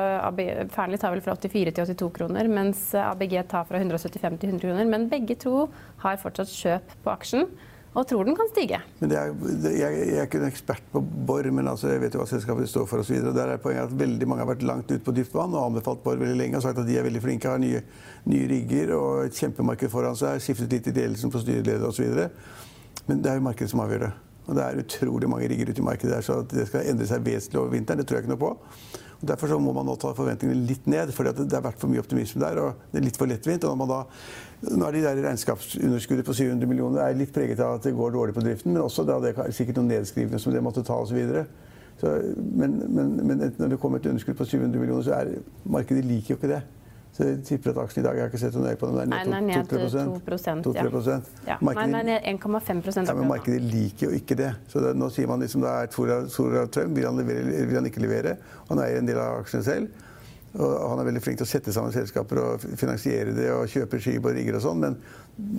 Fearnley 0.71 1.03
tar 1.03 1.17
vel 1.17 1.25
fra 1.25 1.35
84 1.35 1.75
til 1.75 1.91
82 1.91 2.11
kroner, 2.15 2.47
mens 2.47 2.87
ABG 3.03 3.41
tar 3.51 3.67
fra 3.67 3.83
175 3.83 4.39
til 4.39 4.55
100 4.55 4.63
kroner. 4.63 4.91
Men 4.95 5.11
begge 5.11 5.35
to 5.43 5.67
har 6.07 6.23
fortsatt 6.23 6.55
kjøp 6.55 6.99
på 7.03 7.17
aksjen 7.19 7.49
og 7.95 8.03
tror 8.09 8.27
den 8.27 8.35
kan 8.35 8.49
stige. 8.51 8.81
Er, 9.05 9.13
jeg, 9.15 9.77
jeg, 9.79 10.15
er 10.17 10.25
ikke 10.27 10.41
en 10.41 10.49
ekspert 10.49 10.83
på 10.91 10.99
Borr, 10.99 11.47
men 11.55 11.69
altså, 11.71 11.87
jeg 11.93 12.01
vet 12.03 12.17
jo 12.17 12.19
hva 12.19 12.27
selskapet 12.27 12.67
står 12.67 12.89
for 12.91 13.03
osv. 13.03 13.21
Der 13.31 13.53
er 13.53 13.61
poenget 13.63 13.87
at 13.87 13.95
veldig 14.01 14.27
mange 14.27 14.43
har 14.43 14.49
vært 14.51 14.65
langt 14.67 14.91
ute 14.91 15.03
på 15.05 15.13
dypt 15.15 15.35
vann 15.35 15.55
og 15.55 15.69
anbefalt 15.69 16.03
Borr 16.03 16.19
veldig 16.19 16.35
lenge 16.41 16.59
og 16.59 16.65
sagt 16.65 16.81
at 16.83 16.89
de 16.89 16.99
er 16.99 17.07
veldig 17.07 17.23
flinke, 17.23 17.51
har 17.51 17.61
nye, 17.63 17.79
nye 18.27 18.49
rigger 18.51 18.91
og 18.97 19.29
et 19.29 19.39
kjempemarked 19.39 19.93
foran 19.93 20.19
seg, 20.19 20.43
skiftet 20.43 20.75
litt 20.75 20.91
i 20.91 20.95
ledelsen 20.99 21.31
på 21.31 21.39
styreleder 21.45 21.87
osv. 21.87 22.19
Men 23.07 23.23
det 23.23 23.31
er 23.31 23.39
jo 23.39 23.47
markedet 23.47 23.71
som 23.71 23.85
avgjør 23.85 24.09
det. 24.09 24.13
Og 24.45 24.59
det 24.59 24.65
er 24.65 24.83
utrolig 24.83 25.31
mange 25.31 25.47
rigger 25.49 25.71
ute 25.71 25.81
i 25.81 25.87
markedet 25.87 26.17
der, 26.17 26.25
så 26.25 26.41
at 26.43 26.51
det 26.51 26.67
skal 26.69 26.85
endre 26.91 27.07
seg 27.09 27.23
vesentlig 27.25 27.63
over 27.63 27.73
vinteren, 27.73 28.03
det 28.03 28.09
tror 28.09 28.19
jeg 28.19 28.27
ikke 28.27 28.35
noe 28.35 28.43
på. 28.43 28.53
Og 29.21 29.29
derfor 29.31 29.55
må 29.63 29.71
man 29.73 29.87
nå 29.87 29.95
ta 29.99 30.11
forventningene 30.15 30.67
litt 30.67 30.87
ned, 30.91 31.13
for 31.15 31.25
det 31.25 31.47
har 31.49 31.63
vært 31.65 31.79
for 31.81 31.91
mye 31.91 32.03
optimisme 32.03 32.41
der. 32.43 32.59
og 32.61 32.83
Det 32.91 32.99
er 32.99 33.05
litt 33.07 33.17
for 33.17 33.31
lettvint. 33.31 33.63
og 33.63 33.71
når 33.71 33.79
man 33.79 33.93
da 33.93 33.99
nå 34.71 34.87
er 34.87 34.95
de 34.95 35.03
der 35.03 35.21
regnskapsunderskuddet 35.27 36.25
på 36.25 36.33
700 36.33 36.69
millioner 36.69 37.03
er 37.05 37.17
litt 37.17 37.33
preget 37.35 37.59
av 37.63 37.77
at 37.77 37.85
det 37.87 37.95
går 37.95 38.13
dårlig 38.15 38.35
på 38.35 38.43
driften, 38.45 38.73
men 38.73 38.81
også 38.81 39.05
da 39.07 39.19
det 39.23 39.35
er 39.35 39.51
sikkert 39.55 39.81
noen 39.81 39.91
nedskrivninger 39.93 40.41
som 40.41 40.53
det 40.55 40.63
måtte 40.63 40.83
ta 40.85 40.97
osv. 41.01 41.19
Men, 42.03 42.79
men, 42.91 43.11
men 43.23 43.43
når 43.57 43.75
det 43.75 43.79
kommer 43.81 44.01
et 44.01 44.09
underskudd 44.11 44.37
på 44.37 44.47
700 44.49 44.79
millioner, 44.79 45.05
så 45.05 45.19
er 45.19 45.37
markedet 45.63 46.05
liker 46.05 46.35
jo 46.35 46.39
ikke 46.39 46.51
det. 46.51 46.63
Så 47.15 47.23
jeg 47.23 47.37
tipper 47.47 47.71
at 47.71 47.77
aksjen 47.85 48.01
i 48.01 48.03
dag 48.03 48.17
Jeg 48.17 48.25
har 48.25 48.31
ikke 48.31 48.39
sett 48.41 48.55
noe 48.57 48.65
nøye 48.65 48.79
på 48.79 48.87
den. 48.91 49.11
Nei, 49.11 49.19
den 49.23 49.35
er 49.37 49.43
ned 49.45 49.69
2 49.71 49.77
2 50.65 50.73
ja. 50.75 51.19
ja. 51.47 51.55
Markedet, 51.63 51.63
Nei, 51.63 51.85
den 51.85 51.95
er 51.95 52.07
ned 52.09 52.25
1,5 52.33 52.97
ja, 53.07 53.13
Men 53.15 53.29
markedet 53.29 53.61
liker 53.63 54.09
jo 54.09 54.17
ikke 54.17 54.35
det. 54.35 54.49
Så 54.67 54.83
det, 54.83 54.91
nå 54.99 55.07
sier 55.15 55.29
man 55.31 55.39
liksom 55.39 55.63
da 55.63 55.77
er 55.85 55.93
Tora 55.93 56.17
Trump, 56.67 56.91
Vil 56.97 57.07
han, 57.07 57.21
levere, 57.21 57.61
vil 57.69 57.79
han 57.79 57.87
ikke 57.87 58.03
levere? 58.03 58.35
Han 58.67 58.83
eier 58.83 58.99
en 58.99 59.07
del 59.07 59.21
av 59.23 59.45
aksjene 59.45 59.63
selv. 59.63 60.03
Og 60.55 60.89
han 60.89 61.01
er 61.01 61.07
veldig 61.09 61.21
flink 61.23 61.39
til 61.41 61.47
å 61.47 61.49
sette 61.49 61.73
sammen 61.75 61.91
selskaper 61.91 62.39
og 62.39 62.65
finansiere 62.79 63.33
det 63.35 63.49
og 63.51 63.67
kjøpe 63.71 63.99
skip 63.99 64.23
og 64.23 64.37
rigger 64.37 64.55
og 64.59 64.63
sånn, 64.63 64.83
men 64.85 64.99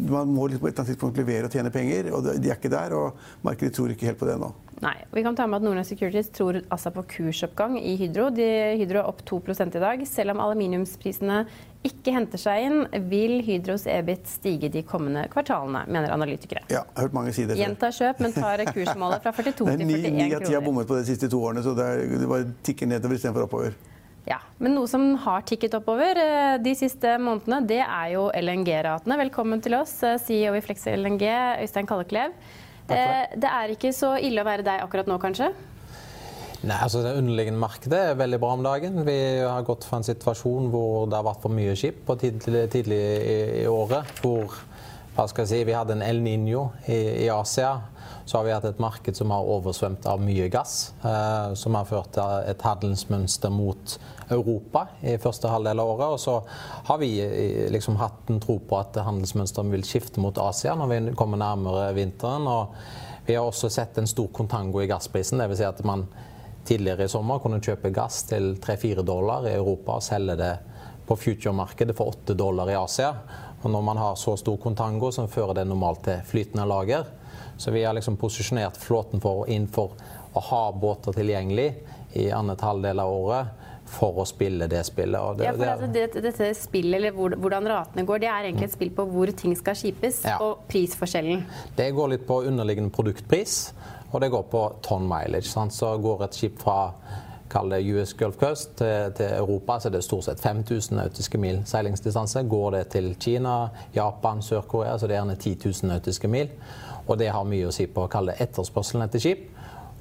man 0.08 0.30
må 0.32 0.46
liksom 0.46 0.62
på 0.62 0.70
et 0.70 0.72
eller 0.72 0.84
annet 0.86 0.94
tidspunkt 0.94 1.18
levere 1.20 1.50
og 1.50 1.52
tjene 1.52 1.72
penger, 1.72 2.08
og 2.16 2.30
de 2.30 2.48
er 2.48 2.56
ikke 2.56 2.72
der. 2.72 2.94
Og 2.96 3.44
markedet 3.44 3.74
tror 3.76 3.92
ikke 3.92 4.08
helt 4.08 4.20
på 4.20 4.28
det 4.28 4.38
nå. 4.40 4.48
Nei. 4.80 4.96
Vi 5.12 5.22
kan 5.24 5.36
ta 5.36 5.46
med 5.48 5.60
at 5.60 5.64
Nordnes 5.64 5.88
Securities 5.88 6.28
tror 6.36 6.58
altså 6.62 6.92
på 6.92 7.04
kursoppgang 7.12 7.78
i 7.80 7.94
Hydro. 8.00 8.28
De, 8.32 8.46
Hydro 8.80 9.00
er 9.02 9.08
opp 9.08 9.22
2 9.28 9.40
i 9.64 9.82
dag. 9.84 10.04
Selv 10.08 10.34
om 10.34 10.40
aluminiumsprisene 10.44 11.42
ikke 11.86 12.14
henter 12.16 12.40
seg 12.40 12.66
inn, 12.66 12.78
vil 13.10 13.38
Hydros 13.46 13.86
EBIT 13.88 14.28
stige 14.28 14.70
de 14.72 14.82
kommende 14.84 15.26
kvartalene, 15.32 15.84
mener 15.92 16.12
analytikere. 16.12 16.64
Ja, 16.68 16.82
jeg 16.82 16.96
har 16.96 17.08
hørt 17.08 17.16
mange 17.16 17.34
si 17.36 17.44
det. 17.48 17.58
Gjenta 17.60 17.92
kjøp, 17.94 18.22
men 18.24 18.36
tar 18.36 18.64
kursmålet 18.72 19.24
fra 19.24 19.34
42 19.38 19.60
til 19.60 19.84
41 19.84 19.92
kroner. 19.92 20.16
Ni 20.16 20.30
av 20.40 20.48
ti 20.48 20.56
har 20.56 20.64
bommet 20.64 20.88
på 20.88 20.98
de 20.98 21.04
siste 21.08 21.30
to 21.32 21.40
årene, 21.40 21.64
så 21.64 21.76
det, 21.76 21.84
er, 21.84 22.16
det 22.20 22.32
bare 22.32 22.48
tikker 22.66 22.90
nedover 22.90 23.20
istedenfor 23.20 23.46
oppover. 23.46 23.76
Ja, 24.26 24.40
Men 24.58 24.74
noe 24.74 24.88
som 24.90 25.12
har 25.22 25.44
tikket 25.46 25.76
oppover 25.78 26.18
eh, 26.18 26.56
de 26.58 26.72
siste 26.74 27.12
månedene, 27.22 27.60
det 27.70 27.78
er 27.84 28.08
jo 28.16 28.24
LNG-ratene. 28.34 29.20
Velkommen 29.20 29.62
til 29.62 29.76
oss, 29.78 30.00
eh, 30.02 30.16
CEO 30.18 30.56
i 30.58 30.62
Flex 30.64 30.88
LNG, 30.90 31.22
Øystein 31.62 31.86
Kalleklev. 31.86 32.34
Det, 32.90 32.98
det 33.38 33.50
er 33.50 33.70
ikke 33.70 33.92
så 33.94 34.16
ille 34.18 34.42
å 34.42 34.46
være 34.48 34.66
deg 34.66 34.82
akkurat 34.82 35.06
nå, 35.10 35.20
kanskje? 35.22 35.52
Nei, 36.66 36.80
altså 36.80 37.04
Det 37.04 37.14
underliggende 37.20 37.62
markedet 37.62 38.00
er 38.02 38.18
veldig 38.18 38.40
bra 38.42 38.50
om 38.56 38.66
dagen. 38.66 38.98
Vi 39.06 39.16
har 39.44 39.66
gått 39.66 39.86
fra 39.86 40.00
en 40.00 40.08
situasjon 40.08 40.72
hvor 40.74 41.06
det 41.06 41.20
har 41.20 41.26
vært 41.28 41.46
for 41.46 41.54
mye 41.54 41.78
skip 41.78 42.02
på 42.08 42.18
tidlig, 42.18 42.64
tidlig 42.74 42.98
i, 42.98 43.36
i, 43.60 43.64
året. 43.70 44.10
Hvor 44.24 44.58
hva 45.16 45.24
skal 45.30 45.46
jeg 45.46 45.52
si, 45.52 45.60
vi 45.64 45.76
hadde 45.76 45.96
en 45.96 46.04
El 46.04 46.20
Niño 46.20 46.68
i, 46.86 47.24
i 47.24 47.28
Asia 47.32 47.74
så 48.26 48.38
har 48.38 48.44
vi 48.44 48.52
hatt 48.52 48.64
et 48.64 48.78
marked 48.82 49.16
som 49.16 49.30
har 49.30 49.46
oversvømt 49.46 50.06
av 50.10 50.18
mye 50.18 50.48
gass. 50.50 50.92
Eh, 51.06 51.52
som 51.54 51.76
har 51.78 51.86
ført 51.86 52.10
til 52.16 52.48
et 52.50 52.64
handelsmønster 52.66 53.52
mot 53.54 53.94
Europa 54.34 54.82
i 55.06 55.14
første 55.22 55.50
halvdel 55.50 55.78
av 55.78 55.92
året. 55.92 56.16
Og 56.16 56.18
så 56.20 56.34
har 56.88 56.98
vi 56.98 57.12
eh, 57.22 57.68
liksom 57.70 58.00
hatt 58.00 58.32
en 58.32 58.42
tro 58.42 58.58
på 58.58 58.80
at 58.80 58.98
handelsmønsteret 58.98 59.70
vil 59.76 59.86
skifte 59.86 60.22
mot 60.22 60.38
Asia 60.42 60.74
når 60.74 60.90
vi 60.90 61.14
kommer 61.18 61.38
nærmere 61.38 61.92
vinteren. 61.94 62.50
Og 62.50 62.74
vi 63.28 63.38
har 63.38 63.46
også 63.46 63.70
sett 63.70 64.02
en 64.02 64.10
stor 64.10 64.26
kontango 64.34 64.82
i 64.82 64.90
gassprisen. 64.90 65.38
Dvs. 65.38 65.62
Si 65.62 65.70
at 65.70 65.86
man 65.86 66.08
tidligere 66.66 67.06
i 67.06 67.12
sommer 67.14 67.38
kunne 67.38 67.62
kjøpe 67.62 67.94
gass 67.94 68.24
til 68.26 68.56
3-4 68.58 69.06
dollar 69.06 69.46
i 69.46 69.54
Europa 69.54 70.00
og 70.00 70.02
selge 70.02 70.34
det 70.42 70.54
på 71.06 71.14
future-markedet 71.14 71.94
for 71.94 72.10
8 72.10 72.34
dollar 72.34 72.74
i 72.74 72.74
Asia. 72.74 73.12
Og 73.62 73.70
når 73.72 73.82
man 73.82 74.00
har 74.00 74.16
så 74.20 74.36
stor 74.36 74.56
kontango, 74.62 75.10
så 75.12 75.26
fører 75.30 75.60
det 75.60 75.66
normalt 75.68 76.04
til 76.06 76.20
flytende 76.26 76.66
lager. 76.68 77.06
Så 77.56 77.72
vi 77.72 77.84
har 77.84 77.96
liksom 77.96 78.18
posisjonert 78.20 78.76
flåten 78.76 79.20
for, 79.20 79.46
inn 79.48 79.66
for 79.72 79.96
å 80.36 80.42
ha 80.50 80.64
båter 80.76 81.16
tilgjengelig 81.16 81.70
i 82.20 82.28
annet 82.32 82.60
halvdel 82.60 83.00
av 83.00 83.12
året 83.12 83.64
for 83.86 84.18
å 84.20 84.24
spille 84.26 84.66
det 84.70 84.82
spillet. 84.86 85.38
Det, 85.38 85.46
ja, 85.46 85.52
for 85.54 85.70
altså, 85.70 85.88
det, 85.94 86.06
dette 86.24 86.48
spillet, 86.58 86.98
eller 86.98 87.36
hvordan 87.38 87.68
ratene 87.70 88.04
går, 88.06 88.22
det 88.24 88.30
er 88.30 88.48
egentlig 88.48 88.68
et 88.68 88.74
spill 88.74 88.90
på 88.96 89.06
hvor 89.12 89.30
ting 89.38 89.54
skal 89.58 89.78
skipes, 89.78 90.22
ja. 90.26 90.38
og 90.42 90.66
prisforskjellen. 90.70 91.44
Det 91.78 91.86
går 91.94 92.16
litt 92.16 92.26
på 92.26 92.40
underliggende 92.50 92.92
produktpris, 92.94 93.60
og 94.10 94.20
det 94.22 94.32
går 94.34 94.48
på 94.50 94.64
tonn 94.86 95.06
mileage. 95.08 95.48
Sant? 95.50 95.74
Så 95.76 95.94
går 96.02 96.26
et 96.26 96.38
skip 96.38 96.58
fra 96.62 96.90
kall 97.48 97.70
det 97.72 97.82
US 97.94 98.12
Gulf 98.18 98.38
Coast 98.40 98.76
til, 98.78 99.12
til, 99.16 99.32
Europa, 99.38 99.78
så 99.80 99.88
er 99.88 99.96
det 99.96 100.04
stort 100.04 100.26
sett 100.28 100.42
5000 100.42 100.96
nautiske 100.98 101.38
mil 101.38 101.62
seilingsdistanse. 101.68 102.42
Går 102.50 102.70
det 102.78 102.84
til 102.96 103.12
Kina, 103.20 103.68
Japan, 103.94 104.42
Sør-Korea, 104.42 104.98
så 104.98 105.06
det 105.06 105.16
er 105.16 105.22
gjerne 105.22 105.36
10 105.36 105.56
000 105.64 105.92
nautiske 105.92 106.28
mil. 106.28 106.50
Og 107.06 107.18
det 107.18 107.30
har 107.30 107.46
mye 107.46 107.68
å 107.68 107.74
si 107.74 107.86
på 107.86 108.06
å 108.06 108.10
kalle 108.10 108.34
det 108.34 108.48
etterspørselen 108.48 109.06
etter 109.06 109.22
skip. 109.22 109.46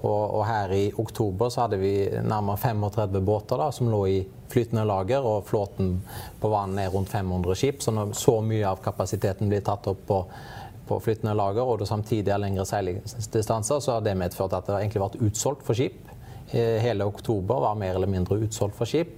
Og, 0.06 0.36
og, 0.38 0.42
her 0.46 0.74
i 0.76 0.84
oktober 1.02 1.50
så 1.50 1.66
hadde 1.66 1.80
vi 1.82 1.94
nærmere 2.22 2.60
35 2.62 3.22
båter 3.26 3.62
da, 3.62 3.72
som 3.74 3.90
lå 3.90 4.02
i 4.12 4.20
flytende 4.52 4.84
lager, 4.86 5.26
og 5.26 5.48
flåten 5.48 5.96
på 6.42 6.52
vann 6.52 6.78
er 6.82 6.92
rundt 6.94 7.10
500 7.10 7.58
skip. 7.58 7.82
Så 7.82 7.94
når 7.96 8.14
så 8.18 8.38
mye 8.46 8.68
av 8.70 8.84
kapasiteten 8.86 9.50
blir 9.50 9.64
tatt 9.66 9.88
opp 9.90 10.04
på, 10.10 10.20
på 10.86 11.00
flytende 11.02 11.34
lager, 11.38 11.66
og 11.66 11.82
det 11.82 11.90
samtidig 11.90 12.34
er 12.34 12.44
lengre 12.44 12.68
seilingsdistanser, 12.70 13.82
så 13.82 13.98
har 13.98 14.06
det 14.06 14.18
medført 14.20 14.54
at 14.54 14.68
det 14.68 14.76
har 14.76 14.86
egentlig 14.86 15.06
vært 15.08 15.22
utsolgt 15.26 15.66
for 15.66 15.78
skip. 15.78 16.15
Hele 16.52 17.06
oktober 17.10 17.64
var 17.64 17.76
mer 17.76 17.96
eller 17.98 18.08
mindre 18.08 18.38
utsolgt 18.46 18.78
for 18.78 18.90
skip. 18.90 19.16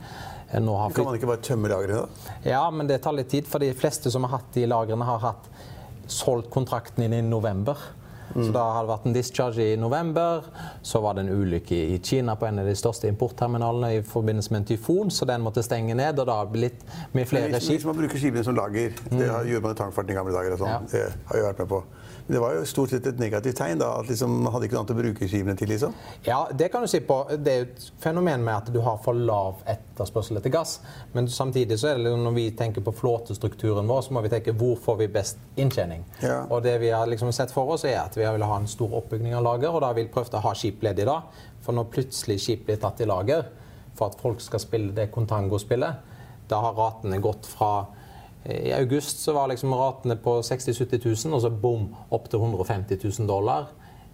Nå 0.54 0.76
har 0.80 0.94
kan 0.96 1.10
man 1.10 1.18
ikke 1.18 1.28
bare 1.28 1.44
tømme 1.44 1.68
lagrene 1.68 2.06
da? 2.06 2.36
Ja, 2.48 2.62
men 2.72 2.88
det 2.88 3.02
tar 3.04 3.16
litt 3.18 3.30
tid. 3.34 3.48
For 3.50 3.60
de 3.60 3.74
fleste 3.76 4.12
som 4.14 4.24
har 4.24 4.38
hatt 4.38 4.54
de 4.56 4.64
lagrene, 4.70 5.04
har 5.06 5.20
hatt 5.26 5.50
solgt 6.08 6.50
kontrakten 6.54 7.04
inn 7.04 7.18
i 7.18 7.22
november. 7.26 7.76
Mm. 8.34 8.46
Så 8.46 8.52
da 8.56 8.64
hadde 8.74 8.86
det 8.86 8.92
vært 8.94 9.08
en 9.10 9.16
discharge 9.16 9.68
i 9.74 9.78
november. 9.80 10.50
Så 10.86 11.02
var 11.04 11.18
det 11.18 11.26
en 11.26 11.34
ulykke 11.42 11.80
i 11.96 12.00
Kina 12.04 12.36
på 12.36 12.48
en 12.50 12.62
av 12.62 12.70
de 12.70 12.76
største 12.78 13.10
importterminalene 13.12 13.94
i 13.98 14.02
forbindelse 14.06 14.54
med 14.54 14.64
en 14.64 14.70
tyfon, 14.74 15.12
så 15.14 15.28
den 15.30 15.46
måtte 15.46 15.64
stenge 15.66 15.96
ned. 15.98 16.20
Og 16.20 16.30
da 16.30 16.40
ble 16.50 16.68
litt 16.68 16.84
med 17.14 17.30
flere 17.30 17.62
skip. 17.62 17.78
Hvis 17.78 17.88
man 17.88 17.98
bruker 18.00 18.22
skipene 18.22 18.46
som 18.48 18.58
lager, 18.58 18.96
det 19.10 19.22
mm. 19.22 19.48
gjorde 19.52 19.64
man 19.70 19.78
i 19.78 19.82
tankfarten 19.84 20.14
i 20.14 20.20
gamle 20.20 20.36
dager. 20.36 20.58
og 20.58 20.64
sånn. 20.64 20.76
Ja. 20.76 20.84
Det 20.92 21.32
har 21.32 21.42
jeg 21.42 21.50
vært 21.52 21.66
med 21.66 21.74
på. 21.76 21.84
Det 22.28 22.40
var 22.40 22.58
jo 22.58 22.66
stort 22.68 22.92
sett 22.92 23.06
et 23.08 23.20
negativt 23.20 23.56
tegn. 23.56 23.80
da, 23.80 23.94
at 24.00 24.10
liksom, 24.10 24.32
Man 24.44 24.52
hadde 24.52 24.68
ikke 24.68 24.76
noe 24.76 24.84
annet 24.84 24.96
å 24.96 25.00
bruke 25.00 25.28
skivene 25.32 25.56
til. 25.56 25.70
liksom. 25.72 25.94
Ja, 26.26 26.48
det 26.52 26.72
kan 26.72 26.84
du 26.84 26.88
si 26.92 27.00
på. 27.00 27.22
Det 27.40 27.54
er 27.54 27.62
et 27.62 27.92
fenomen 28.04 28.44
med 28.44 28.54
at 28.54 28.74
du 28.74 28.82
har 28.84 28.98
for 29.04 29.16
lav 29.16 29.62
etterspørsel 29.66 30.38
etter 30.38 30.52
gass. 30.52 30.80
Men 31.14 31.28
samtidig 31.32 31.80
så 31.80 31.94
er 31.94 32.04
det 32.04 32.12
når 32.12 32.36
vi 32.36 32.50
tenker 32.52 32.84
på 32.84 32.92
flåtestrukturen 32.92 33.88
vår, 33.88 34.02
så 34.02 34.14
må 34.14 34.22
vi 34.26 34.32
tenke 34.34 34.52
hvor 34.52 34.76
får 34.76 35.00
vi 35.04 35.08
best 35.08 35.40
inntjening. 35.56 36.04
Ja. 36.22 36.42
Og 36.50 36.64
det 36.64 36.78
vi 36.84 36.92
har 36.92 37.08
liksom 37.08 37.32
sett 37.32 37.54
for 37.56 37.72
oss, 37.78 37.86
er 37.88 38.02
at 38.04 38.17
vi 38.18 38.26
vil 38.26 38.48
ha 38.50 38.58
en 38.58 38.70
stor 38.70 38.98
oppbygging 39.00 39.36
av 39.38 39.46
lager, 39.46 39.74
og 39.74 39.84
da 39.86 39.94
vil 39.96 40.08
vi 40.08 40.14
prøve 40.14 40.40
å 40.40 40.44
ha 40.48 40.56
skip 40.58 40.84
ledig 40.86 41.08
da. 41.08 41.22
For 41.64 41.78
når 41.78 41.92
plutselig 41.94 42.40
skip 42.44 42.66
blir 42.68 42.80
tatt 42.82 43.02
i 43.04 43.10
lager 43.10 43.48
for 43.98 44.12
at 44.12 44.20
folk 44.22 44.42
skal 44.44 44.62
spille 44.62 44.96
det 44.96 45.10
Contango-spillet, 45.14 46.04
da 46.48 46.60
har 46.64 46.78
ratene 46.78 47.22
gått 47.24 47.48
fra 47.50 47.72
i 48.48 48.72
august 48.72 49.20
så 49.20 49.34
var 49.36 49.50
liksom 49.52 49.74
ratene 49.76 50.16
på 50.24 50.38
60 50.44 50.72
000-70 50.72 51.26
000, 51.26 51.36
og 51.36 51.42
så 51.44 51.50
bom, 51.52 51.90
opp 52.16 52.30
til 52.32 52.40
150 52.40 53.02
000 53.04 53.28
dollar 53.28 53.68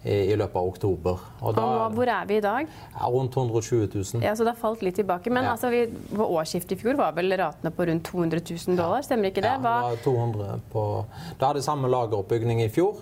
i 0.04 0.36
løpet 0.36 0.56
av 0.60 0.66
oktober. 0.68 1.20
Og 1.40 1.54
da, 1.56 1.66
hvor 1.94 2.10
er 2.12 2.26
vi 2.28 2.36
i 2.36 2.42
dag? 2.44 2.68
Ja, 2.92 3.08
rundt 3.08 3.36
120 3.36 3.86
000. 3.94 4.24
Ja, 4.24 4.34
Så 4.36 4.44
det 4.44 4.52
har 4.52 4.60
falt 4.60 4.82
litt 4.84 4.98
tilbake. 5.00 5.32
Men 5.32 5.46
ja. 5.46 5.54
altså, 5.54 5.70
vi, 5.72 5.86
på 6.10 6.26
årsskiftet 6.36 6.76
i 6.76 6.80
fjor 6.82 6.98
var 6.98 7.14
vel 7.16 7.32
ratene 7.40 7.72
på 7.72 7.86
rundt 7.88 8.04
200 8.10 8.42
000 8.50 8.76
dollar, 8.76 9.04
stemmer 9.06 9.32
ikke 9.32 9.44
det? 9.46 9.54
Ja, 9.54 9.62
det 9.62 9.64
var 9.64 10.02
200 10.04 10.58
på 10.74 10.84
Da 11.40 11.52
hadde 11.52 11.64
samme 11.64 11.88
lageroppbygging 11.88 12.60
i 12.66 12.68
fjor. 12.74 13.00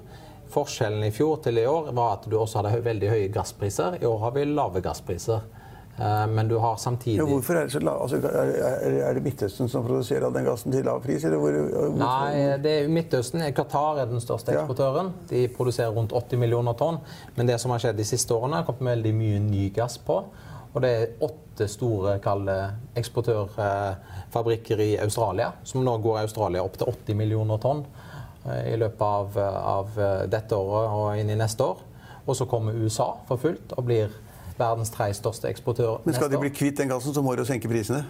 Forskjellen 0.53 1.05
i 1.07 1.11
fjor 1.15 1.41
til 1.45 1.59
i 1.63 1.67
år 1.67 1.91
var 1.97 2.19
at 2.19 2.29
du 2.29 2.37
også 2.39 2.61
hadde 2.61 2.85
veldig 2.85 3.11
høye 3.11 3.33
gasspriser. 3.33 3.99
I 4.03 4.09
år 4.09 4.19
har 4.27 4.35
vi 4.37 4.47
lave 4.49 4.83
gasspriser. 4.85 5.41
Eh, 5.99 6.27
men 6.27 6.49
du 6.49 6.57
har 6.57 6.77
samtidig 6.77 7.19
ja, 7.19 7.25
Hvorfor 7.29 7.57
er 7.57 7.69
det 7.69 7.73
så 7.75 7.81
lav? 7.85 8.03
Altså, 8.03 8.17
er, 8.17 8.95
er, 9.09 9.15
det 9.15 9.23
Midtøsten 9.23 9.69
som 9.69 9.85
produserer 9.85 10.31
den 10.33 10.47
gassen 10.49 10.73
til 10.73 10.87
lav 10.89 11.03
pris? 11.05 11.25
Hvor, 11.25 11.59
Nei, 12.01 12.57
det 12.65 12.73
er 12.79 12.89
Midtøsten. 12.93 13.45
Qatar 13.57 14.01
er 14.05 14.09
den 14.13 14.23
største 14.25 14.55
eksportøren. 14.57 15.13
De 15.31 15.45
produserer 15.53 15.93
rundt 15.93 16.13
80 16.17 16.41
millioner 16.41 16.77
tonn. 16.81 17.03
Men 17.37 17.51
det 17.51 17.61
som 17.61 17.75
har 17.75 17.85
skjedd 17.85 18.01
de 18.01 18.09
siste 18.09 18.33
årene, 18.35 18.63
har 18.63 18.69
kommet 18.69 18.95
veldig 18.95 19.15
mye 19.19 19.43
ny 19.45 19.69
gass 19.77 19.99
på. 20.01 20.23
Og 20.73 20.81
det 20.81 20.93
er 20.97 21.11
åtte 21.21 21.67
store 21.69 22.17
eksportørfabrikker 22.97 24.81
i 24.81 24.93
Australia, 25.05 25.51
som 25.69 25.85
nå 25.85 25.99
går 26.01 26.23
Australia 26.23 26.65
opp 26.65 26.81
til 26.81 26.89
80 26.89 27.21
millioner 27.21 27.61
tonn 27.61 27.85
i 28.47 28.75
løpet 28.77 29.03
av, 29.07 29.37
av 29.39 29.97
dette 30.31 30.57
året 30.59 30.91
og 30.99 31.21
inn 31.21 31.31
i 31.31 31.39
neste 31.39 31.63
år. 31.63 31.83
Og 32.27 32.37
så 32.39 32.47
kommer 32.51 32.75
USA 32.75 33.13
for 33.29 33.39
fullt 33.43 33.75
og 33.77 33.87
blir 33.87 34.11
verdens 34.59 34.91
tredje 34.93 35.17
største 35.19 35.49
eksportør. 35.51 36.01
Men 36.05 36.15
skal 36.15 36.31
de 36.31 36.39
bli 36.43 36.51
kvitt 36.55 36.77
den 36.79 36.91
gassen, 36.91 37.15
så 37.15 37.23
må 37.25 37.35
de 37.39 37.45
senke 37.49 37.71
prisene? 37.71 38.03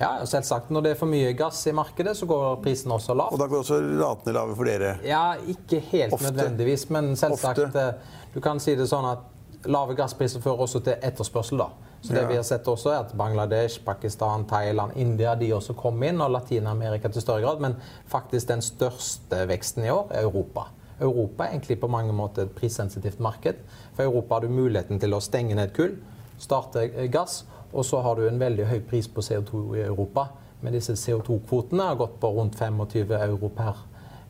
Ja, 0.00 0.12
selvsagt. 0.28 0.70
Når 0.72 0.84
det 0.86 0.92
er 0.94 1.00
for 1.00 1.10
mye 1.10 1.32
gass 1.36 1.60
i 1.68 1.74
markedet, 1.76 2.14
så 2.16 2.28
går 2.30 2.60
prisen 2.64 2.92
også 2.94 3.16
lavt. 3.18 3.34
Og 3.36 3.42
da 3.42 3.48
går 3.50 3.64
også 3.64 3.80
ratene 4.00 4.36
lave 4.36 4.56
for 4.56 4.68
dere? 4.68 4.94
Ja, 5.06 5.34
ikke 5.48 5.80
helt 5.90 6.14
Ofte. 6.16 6.30
nødvendigvis, 6.30 6.86
men 6.94 7.14
selvsagt. 7.18 7.64
Ofte. 7.66 7.88
Eh, 7.88 8.30
du 8.34 8.40
kan 8.44 8.60
si 8.62 8.76
det 8.78 8.88
sånn 8.90 9.08
at 9.10 9.66
lave 9.68 9.96
gasspriser 9.98 10.40
fører 10.44 10.64
også 10.68 10.80
til 10.86 10.96
etterspørsel. 11.02 11.58
da. 11.64 11.68
Så 12.00 12.14
det 12.14 12.24
vi 12.28 12.36
har 12.38 12.44
sett 12.46 12.68
også 12.70 12.92
er 12.92 13.00
at 13.02 13.14
Bangladesh, 13.18 13.80
Pakistan, 13.84 14.44
Thailand, 14.48 14.94
India 14.96 15.34
de 15.34 15.50
også 15.54 15.74
kom 15.78 16.02
inn, 16.06 16.20
og 16.22 16.30
Latin-Amerika 16.30 17.10
til 17.10 17.24
større 17.24 17.42
grad. 17.42 17.62
Men 17.64 17.74
faktisk 18.06 18.48
den 18.48 18.62
største 18.62 19.42
veksten 19.50 19.86
i 19.88 19.90
år 19.90 20.12
er 20.14 20.28
Europa. 20.28 20.68
Europa 21.00 21.44
er 21.44 21.56
egentlig 21.56 21.80
på 21.80 21.90
mange 21.90 22.14
måter 22.14 22.46
et 22.46 22.54
prissensitivt 22.54 23.20
marked. 23.20 23.58
For 23.96 24.06
Europa 24.06 24.34
har 24.34 24.46
du 24.46 24.54
muligheten 24.54 25.00
til 25.02 25.14
å 25.14 25.22
stenge 25.22 25.58
ned 25.58 25.74
kull, 25.74 25.96
starte 26.38 26.86
gass, 27.12 27.42
og 27.72 27.84
så 27.84 28.00
har 28.02 28.16
du 28.16 28.28
en 28.28 28.40
veldig 28.40 28.66
høy 28.70 28.78
pris 28.88 29.08
på 29.10 29.22
CO2 29.22 29.62
i 29.76 29.84
Europa. 29.86 30.28
Men 30.60 30.74
disse 30.74 30.96
CO2-kvotene 30.98 31.90
har 31.90 31.98
gått 31.98 32.18
på 32.20 32.30
rundt 32.34 32.58
25 32.58 33.12
euro 33.18 33.50
per 33.54 33.82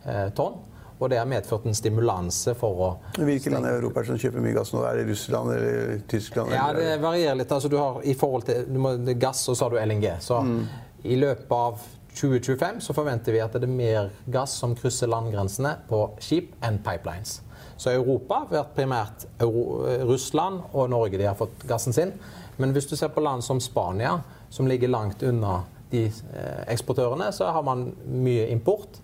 eh, 0.05 0.29
tonn. 0.37 0.59
Og 0.99 1.11
det 1.11 1.21
har 1.21 1.29
medført 1.31 1.67
en 1.69 1.77
stimulanse 1.77 2.55
for 2.59 2.83
å 2.83 2.89
Hvilke 3.19 3.53
land 3.53 3.69
i 3.69 3.75
Europa 3.77 4.03
som 4.09 4.19
kjøper 4.19 4.43
mye 4.43 4.57
gass 4.57 4.73
nå? 4.75 4.83
Er 4.89 4.99
det 4.99 5.07
Russland 5.11 5.53
eller 5.55 6.01
Tyskland? 6.11 6.55
Ja, 6.55 6.73
Det 6.75 6.97
varierer 7.03 7.39
litt. 7.39 7.53
Altså, 7.55 7.71
du 7.71 7.79
har, 7.79 8.01
I 8.03 8.15
forhold 8.19 8.49
til 8.49 8.81
må, 8.83 8.97
gass, 9.15 9.45
og 9.49 9.57
så 9.57 9.69
har 9.69 9.77
du 9.77 9.79
LNG. 9.83 10.09
Så 10.25 10.41
mm. 10.43 10.59
i 11.07 11.21
løpet 11.21 11.55
av 11.55 11.79
2025 12.19 12.81
så 12.83 12.97
forventer 12.97 13.37
vi 13.37 13.43
at 13.45 13.55
det 13.55 13.69
er 13.69 13.77
mer 13.79 14.11
gass 14.27 14.57
som 14.59 14.75
krysser 14.79 15.11
landgrensene 15.11 15.77
på 15.89 16.03
skip 16.25 16.57
enn 16.67 16.81
pipelines. 16.83 17.39
Så 17.79 17.93
Europa 17.95 18.43
har 18.43 18.51
vært 18.51 18.75
primært 18.75 19.27
Euro 19.39 19.85
Russland 20.09 20.65
og 20.73 20.91
Norge 20.91 21.19
de 21.21 21.29
har 21.29 21.39
fått 21.39 21.63
gassen 21.69 21.95
sin. 21.95 22.17
Men 22.59 22.75
hvis 22.75 22.89
du 22.91 22.97
ser 22.99 23.13
på 23.15 23.23
land 23.23 23.45
som 23.47 23.61
Spania, 23.63 24.17
som 24.51 24.67
ligger 24.67 24.91
langt 24.91 25.23
unna 25.23 25.61
de 25.93 26.09
eh, 26.09 26.65
eksportørene, 26.73 27.31
så 27.33 27.53
har 27.55 27.63
man 27.63 27.93
mye 28.11 28.49
import. 28.51 28.99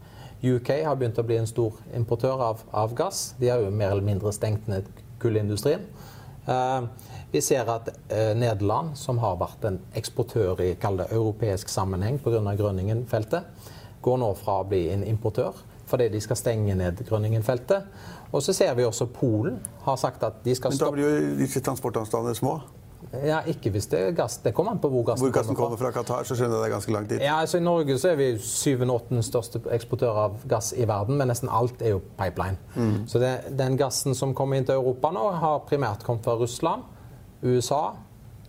UK 0.44 0.70
har 0.84 0.96
begynt 1.00 1.18
å 1.18 1.24
bli 1.26 1.38
en 1.40 1.48
stor 1.48 1.78
importør 1.96 2.42
av, 2.44 2.64
av 2.70 2.94
gass. 2.96 3.32
De 3.40 3.48
har 3.48 3.62
jo 3.64 3.72
mer 3.72 3.94
eller 3.94 4.04
mindre 4.04 4.32
stengt 4.34 4.68
ned 4.68 4.88
kullindustrien. 5.22 5.86
Uh, 6.44 6.84
vi 7.32 7.40
ser 7.42 7.68
at 7.72 7.88
uh, 7.88 8.32
Nederland, 8.36 8.92
som 9.00 9.18
har 9.22 9.38
vært 9.40 9.64
en 9.64 9.78
eksportør 9.96 10.60
i 10.60 10.74
det, 10.76 11.06
europeisk 11.08 11.72
sammenheng 11.72 12.20
pga. 12.20 12.42
Grønningen-feltet, 12.58 13.70
går 14.04 14.20
nå 14.20 14.34
fra 14.36 14.60
å 14.60 14.68
bli 14.68 14.88
en 14.92 15.06
importør 15.08 15.56
fordi 15.84 16.08
de 16.08 16.20
skal 16.20 16.38
stenge 16.40 16.74
ned 16.76 17.00
Grønningen-feltet. 17.06 17.88
Og 18.34 18.42
så 18.42 18.54
ser 18.56 18.72
vi 18.74 18.86
også 18.86 19.06
Polen 19.12 19.58
har 19.84 19.98
sagt 20.00 20.24
at 20.26 20.40
de 20.44 20.54
skal 20.56 20.72
stoppe 20.72 20.96
Men 20.96 21.04
da 21.04 21.10
blir 21.10 21.28
jo 21.28 21.34
disse 21.38 21.60
transportavstandene 21.62 22.34
små? 22.34 22.56
Ja, 23.24 23.40
Ikke 23.46 23.70
hvis 23.74 23.86
det 23.92 24.00
er 24.00 24.14
gass. 24.16 24.38
Det 24.42 24.54
kommer 24.54 24.74
an 24.74 24.80
på 24.82 24.90
hvor 24.92 25.04
gassen, 25.06 25.26
hvor 25.26 25.34
gassen 25.34 25.56
kommer, 25.56 25.76
fra. 25.76 25.90
kommer 25.92 26.06
fra. 26.08 26.18
Qatar, 26.18 26.28
så 26.28 26.36
skjønner 26.38 26.56
jeg 26.56 26.62
det 26.64 26.68
er 26.68 26.74
ganske 26.74 26.94
langt 26.94 27.10
dit. 27.12 27.24
Ja, 27.24 27.40
altså 27.40 27.60
I 27.60 27.64
Norge 27.66 27.98
så 28.00 28.12
er 28.12 28.20
vi 28.20 28.30
syvende-åttende 28.40 29.24
største 29.26 29.60
eksportør 29.74 30.20
av 30.24 30.38
gass 30.50 30.72
i 30.76 30.86
verden, 30.88 31.18
men 31.20 31.30
nesten 31.30 31.52
alt 31.52 31.82
er 31.82 31.94
jo 31.96 32.00
pipeline. 32.18 32.58
Mm. 32.74 32.96
Så 33.10 33.22
det, 33.22 33.34
den 33.58 33.78
gassen 33.80 34.16
som 34.18 34.34
kommer 34.34 34.58
inn 34.58 34.66
til 34.68 34.78
Europa 34.78 35.12
nå, 35.14 35.28
har 35.42 35.62
primært 35.68 36.06
kommet 36.06 36.26
fra 36.26 36.38
Russland. 36.40 36.88
USA, 37.44 37.94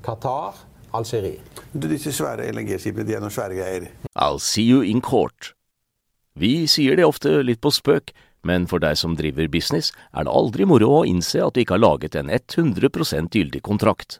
Qatar, 0.06 0.56
Algerie. 0.96 1.42
Disse 1.74 2.14
svære 2.16 2.48
LNG-skipene 2.54 3.08
de 3.08 3.18
er 3.18 3.24
noen 3.24 3.34
svære 3.34 3.58
greier. 3.58 3.90
I'll 4.16 4.40
see 4.40 4.64
you 4.64 4.82
in 4.82 5.02
court. 5.04 5.54
Vi 6.40 6.66
sier 6.68 6.98
det 7.00 7.08
ofte 7.08 7.42
litt 7.44 7.62
på 7.64 7.72
spøk, 7.72 8.12
men 8.46 8.68
for 8.70 8.84
deg 8.84 8.98
som 9.00 9.16
driver 9.18 9.48
business, 9.52 9.92
er 10.14 10.28
det 10.28 10.36
aldri 10.36 10.68
moro 10.70 10.92
å 11.00 11.06
innse 11.08 11.42
at 11.42 11.56
du 11.56 11.64
ikke 11.64 11.78
har 11.78 11.86
laget 11.86 12.16
en 12.20 12.30
100% 12.30 13.36
gyldig 13.36 13.64
kontrakt. 13.66 14.20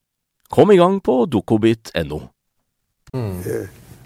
Kom 0.51 0.71
i 0.71 0.77
gang 0.77 0.99
på 0.99 1.25
dukkobit.no. 1.31 2.21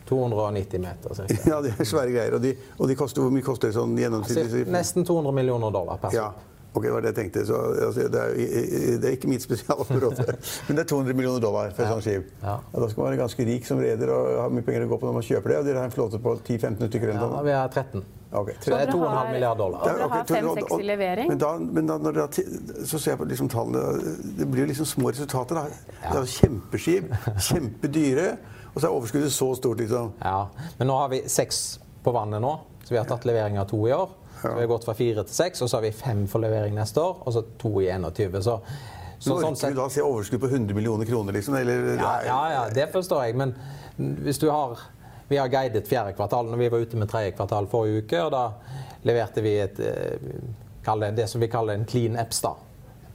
290 0.09 0.79
meter, 0.81 1.13
cirka. 1.13 1.37
Ja, 1.49 1.61
det 1.61 1.71
er 1.79 1.87
svære 1.89 2.11
greier. 2.13 2.35
Og 2.37 2.41
de, 2.43 2.51
og 2.77 2.89
de 2.89 2.95
koster, 2.99 3.23
hvor 3.25 3.33
mye 3.33 3.45
koster 3.45 3.71
det 3.71 3.77
sånn 3.79 3.95
gjennomsnittlig? 3.97 4.67
Nesten 4.69 5.07
200 5.07 5.33
millioner 5.33 5.73
dollar 5.73 5.97
per 6.03 6.13
Ja. 6.13 6.27
Ok, 6.75 6.83
det 6.83 6.91
var 6.91 7.01
det 7.05 7.11
jeg 7.13 7.17
tenkte. 7.17 7.45
Så, 7.47 7.57
altså, 7.87 8.05
det, 8.11 8.21
er, 8.21 8.97
det 8.99 9.07
er 9.09 9.13
ikke 9.15 9.29
mitt 9.31 9.41
spesialområde. 9.41 10.25
Men 10.67 10.77
det 10.77 10.83
er 10.83 10.89
200 10.91 11.17
millioner 11.17 11.41
dollar 11.41 11.71
for 11.73 11.87
et 11.87 11.93
sånt 11.95 12.05
skip. 12.05 12.29
Ja. 12.43 12.57
Da 12.75 12.89
skal 12.91 13.01
man 13.01 13.07
være 13.09 13.21
ganske 13.23 13.45
rik 13.47 13.65
som 13.65 13.79
reder 13.79 14.11
og 14.11 14.41
ha 14.43 14.47
mye 14.51 14.65
penger 14.67 14.85
å 14.85 14.91
gå 14.91 14.99
på 14.99 15.07
når 15.09 15.15
man 15.17 15.25
kjøper 15.25 15.53
det. 15.53 15.59
Og 15.63 15.69
dere 15.71 15.81
har 15.81 15.89
en 15.89 15.95
flåte 15.95 16.19
på 16.21 16.35
10-15 16.43 16.91
stykker 16.91 17.13
Ja, 17.15 17.29
vi 17.47 17.55
har 17.55 17.71
13. 17.71 18.03
Ok, 18.35 18.49
Så 18.59 18.71
det 18.71 18.81
er 18.87 18.91
2,5 18.91 19.31
milliarder 19.31 19.57
dollar. 19.63 19.83
Dere 19.85 20.09
har 20.09 20.23
fem-seks 20.25 20.71
og- 20.71 20.79
i 20.81 20.83
levering? 20.89 21.27
Men 21.29 21.37
da, 21.37 21.51
men 21.59 21.87
da 21.87 21.97
når 21.97 22.13
dere 22.13 22.25
har 22.27 22.85
så 22.85 22.99
ser 22.99 23.11
jeg 23.11 23.19
på 23.19 23.27
liksom 23.29 23.49
tallene 23.49 23.83
Det 24.37 24.47
blir 24.51 24.65
jo 24.65 24.67
liksom 24.73 24.85
små 24.85 25.11
resultater. 25.11 25.55
da. 25.55 25.63
Det 25.65 26.11
er 26.11 26.19
jo 26.19 26.33
kjempeskip, 26.39 27.09
kjempedyre, 27.49 28.37
og 28.75 28.81
så 28.81 28.87
er 28.87 28.91
overskuddet 28.91 29.31
så 29.31 29.55
stort, 29.55 29.77
liksom. 29.79 30.11
Ja, 30.23 30.47
men 30.79 30.87
nå 30.89 30.97
har 30.99 31.09
vi 31.09 31.21
seks 31.31 31.79
på 32.03 32.13
vannet 32.13 32.41
nå, 32.43 32.53
så 32.83 32.89
vi 32.93 32.97
har 32.97 33.05
tatt 33.09 33.25
levering 33.25 33.57
av 33.61 33.67
to 33.69 33.79
i 33.87 33.91
år. 33.95 34.09
Så 34.41 34.51
vi 34.53 34.59
har 34.61 34.67
gått 34.67 34.83
fra 34.85 34.93
fire 34.93 35.23
til 35.25 35.33
seks, 35.33 35.61
og 35.63 35.69
så 35.71 35.77
har 35.79 35.81
vi 35.87 35.91
fem 35.91 36.27
for 36.27 36.39
levering 36.43 36.75
neste 36.75 37.01
år, 37.01 37.15
og 37.25 37.33
så 37.33 37.41
to 37.57 37.71
i 37.81 37.87
21. 37.89 38.41
Så, 38.43 38.59
så 39.19 39.37
Så 39.39 39.39
sånn 39.41 39.69
vi 39.71 39.75
da 39.79 39.87
se 39.89 40.01
overskudd 40.05 40.41
på 40.43 40.49
100 40.51 40.75
millioner 40.75 41.05
kroner, 41.05 41.33
liksom? 41.33 41.55
Eller, 41.55 41.95
ja, 41.95 42.11
ja, 42.27 42.41
ja, 42.51 42.65
det 42.69 42.91
forstår 42.93 43.23
jeg, 43.25 43.35
men 43.39 43.55
hvis 43.97 44.37
du 44.43 44.49
har 44.51 44.77
Vi 45.27 45.37
har 45.37 45.49
guidet 45.49 45.87
fjerde 45.89 46.13
kvartal. 46.13 46.49
Når 46.51 46.57
vi 46.57 46.69
var 46.69 46.85
ute 46.85 46.97
med 46.97 47.09
tredje 47.09 47.33
kvartal 47.37 47.67
forrige 47.67 48.03
uke, 48.03 48.21
og 48.27 48.31
da 48.35 48.43
leverte 49.05 49.41
vi 49.41 49.55
et, 49.59 49.79
eh, 49.79 50.19
det, 50.85 51.11
det 51.17 51.29
som 51.29 51.41
vi 51.41 51.49
kaller 51.49 51.73
en 51.73 51.85
clean 51.85 52.17
apps 52.17 52.41
da, 52.45 52.53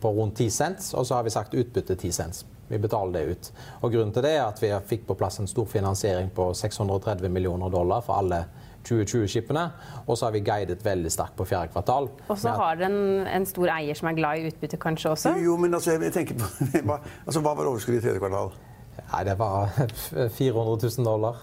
på 0.01 0.13
rundt 0.17 0.39
10 0.39 0.51
cents, 0.51 0.95
og 0.95 1.07
så 1.07 1.15
har 1.15 1.23
vi 1.27 1.31
sagt 1.31 1.55
utbytte 1.55 1.95
10 1.95 2.13
cents. 2.13 2.47
Vi 2.71 2.79
betaler 2.79 3.13
det 3.13 3.23
ut. 3.27 3.53
Og 3.83 3.93
Grunnen 3.93 4.13
til 4.15 4.23
det 4.23 4.37
er 4.39 4.45
at 4.45 4.61
vi 4.63 4.71
fikk 4.87 5.07
på 5.09 5.17
plass 5.19 5.41
en 5.43 5.49
stor 5.51 5.67
finansiering 5.67 6.31
på 6.31 6.53
630 6.55 7.29
millioner 7.29 7.71
dollar 7.71 8.03
for 8.07 8.23
alle 8.23 8.45
2020-skipene. 8.87 9.65
Og 10.07 10.19
så 10.19 10.29
har 10.29 10.37
vi 10.37 10.43
guidet 10.47 10.85
veldig 10.85 11.11
sterkt 11.11 11.35
på 11.37 11.47
fjerde 11.51 11.75
kvartal. 11.75 12.07
Og 12.29 12.39
så 12.39 12.55
har 12.55 12.79
dere 12.79 12.93
en, 12.93 13.27
en 13.27 13.47
stor 13.47 13.73
eier 13.75 13.99
som 13.99 14.11
er 14.11 14.19
glad 14.19 14.39
i 14.39 14.53
utbytte, 14.53 14.79
kanskje 14.81 15.15
også? 15.17 15.35
Jo, 15.43 15.59
men 15.61 15.75
altså, 15.75 15.99
jeg 15.99 16.15
tenker 16.15 16.39
på 16.39 16.47
altså, 17.27 17.43
hva 17.43 17.57
var 17.59 17.71
overskuddet 17.73 18.05
i 18.05 18.07
tredje 18.07 18.23
kvartal? 18.23 18.55
Nei, 19.01 19.25
det 19.27 19.37
var 19.41 19.75
400 20.39 20.79
000 20.87 21.11
dollar. 21.11 21.43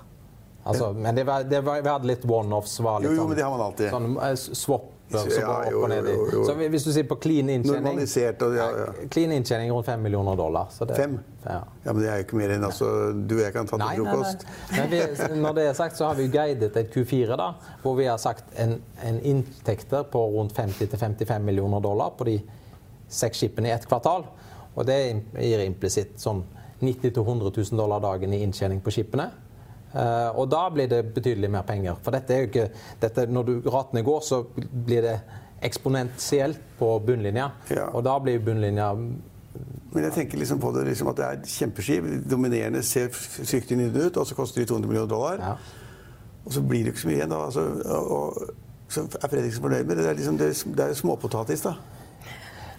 Altså, 0.67 0.91
men 0.93 1.15
det 1.15 1.23
var, 1.27 1.47
det 1.47 1.63
var, 1.63 1.81
vi 1.81 1.89
hadde 1.89 2.09
litt 2.09 2.27
one-offs. 2.27 2.77
var 2.83 3.01
Jo, 3.01 3.11
jo, 3.13 3.21
sånn- 3.21 3.31
men 3.31 3.37
det 3.39 3.43
har 3.47 3.57
man 3.57 3.65
alltid. 3.69 3.91
Sånn 3.93 4.55
swap 4.55 4.93
swapper 5.09 5.29
som 5.31 5.41
Ja, 5.41 5.71
jo, 5.71 5.87
jo, 5.87 6.29
jo. 6.33 6.45
Så 6.45 6.53
hvis 6.69 6.83
du 6.83 6.91
sier 6.91 7.05
på 7.07 7.15
clean 7.21 7.49
inntjening 7.49 7.99
og 8.01 8.55
ja, 8.55 8.65
ja. 8.75 8.87
Clean 9.09 9.31
inntjening 9.31 9.71
rundt 9.71 9.85
5 9.85 10.01
millioner 10.03 10.35
dollar. 10.35 10.67
Så 10.71 10.85
det, 10.85 10.95
Fem? 10.95 11.19
Ja. 11.45 11.61
Men 11.83 12.01
det 12.01 12.09
er 12.09 12.17
jo 12.17 12.25
ikke 12.25 12.39
mer 12.41 12.53
enn 12.57 12.65
altså, 12.67 12.89
du 13.27 13.37
og 13.37 13.43
jeg 13.45 13.53
kan 13.55 13.67
ta 13.69 13.77
til 13.79 14.03
frokost. 14.03 14.45
Når 15.37 15.55
det 15.55 15.67
er 15.69 15.73
sagt, 15.73 15.97
så 15.97 16.09
har 16.09 16.19
vi 16.19 16.27
guidet 16.27 16.75
et 16.75 16.91
Q4 16.93 17.37
da, 17.39 17.53
hvor 17.83 17.95
vi 17.95 18.09
har 18.09 18.17
sagt 18.17 18.51
en, 18.59 18.81
en 19.03 19.21
inntekter 19.23 20.03
på 20.11 20.25
rundt 20.35 20.53
50-55 20.57 21.39
millioner 21.39 21.79
dollar 21.83 22.11
på 22.17 22.27
de 22.27 22.37
seks 23.07 23.39
skipene 23.45 23.71
i 23.71 23.75
ett 23.77 23.87
kvartal. 23.87 24.27
Og 24.75 24.85
det 24.85 24.99
gir 25.39 25.63
implisitt 25.63 26.19
sånn 26.21 26.43
90 26.81 27.15
000-100 27.15 27.55
000 27.71 27.79
dollar 27.79 28.03
dagen 28.03 28.33
i 28.35 28.43
inntjening 28.43 28.83
på 28.83 28.91
skipene. 28.93 29.31
Eh, 29.93 30.29
og 30.35 30.49
da 30.51 30.67
blir 30.73 30.89
det 30.91 31.01
betydelig 31.15 31.49
mer 31.51 31.65
penger. 31.67 31.97
For 32.03 32.15
dette 32.15 32.33
er 32.33 32.43
jo 32.43 32.49
ikke 32.51 32.67
dette, 33.01 33.25
Når 33.31 33.43
du, 33.43 33.53
ratene 33.69 34.03
går, 34.03 34.21
så 34.21 34.43
blir 34.85 35.01
det 35.01 35.19
eksponentielt 35.61 36.59
på 36.79 36.91
bunnlinja. 36.99 37.49
Ja. 37.69 37.89
Og 37.93 38.03
da 38.05 38.19
blir 38.19 38.39
bunnlinja 38.39 38.93
Men 38.93 40.03
jeg 40.03 40.13
tenker 40.13 40.37
liksom 40.37 40.59
på 40.59 40.71
det 40.75 40.83
liksom 40.85 41.07
at 41.09 41.17
det 41.17 41.25
er 41.25 41.37
kjempeskiv, 41.41 42.03
kjempeskip. 42.03 42.29
Dominerende 42.29 42.83
ser 42.83 43.09
fryktelig 43.09 43.77
nydelig 43.77 44.11
ut, 44.11 44.17
og 44.17 44.27
så 44.27 44.35
koster 44.35 44.61
de 44.61 44.67
200 44.67 44.87
millioner 44.87 45.09
dollar. 45.09 45.39
ja. 45.41 45.55
Og 46.45 46.53
så 46.53 46.61
blir 46.61 46.83
det 46.83 46.93
ikke 46.93 47.01
så 47.01 47.07
mye 47.07 47.15
igjen. 47.17 47.29
da. 47.29 47.37
Altså, 47.45 47.61
og, 47.85 48.11
og, 48.11 48.49
så 48.87 49.01
er 49.01 49.27
Fredriksen 49.27 49.61
fornøyd 49.61 49.83
med 49.83 49.95
det. 49.95 50.03
Det 50.03 50.09
er, 50.09 50.13
liksom, 50.13 50.37
det 50.37 50.47
er, 50.47 50.75
det 50.77 50.85
er 50.85 50.93
småpotatis, 50.93 51.61
da. 51.61 51.73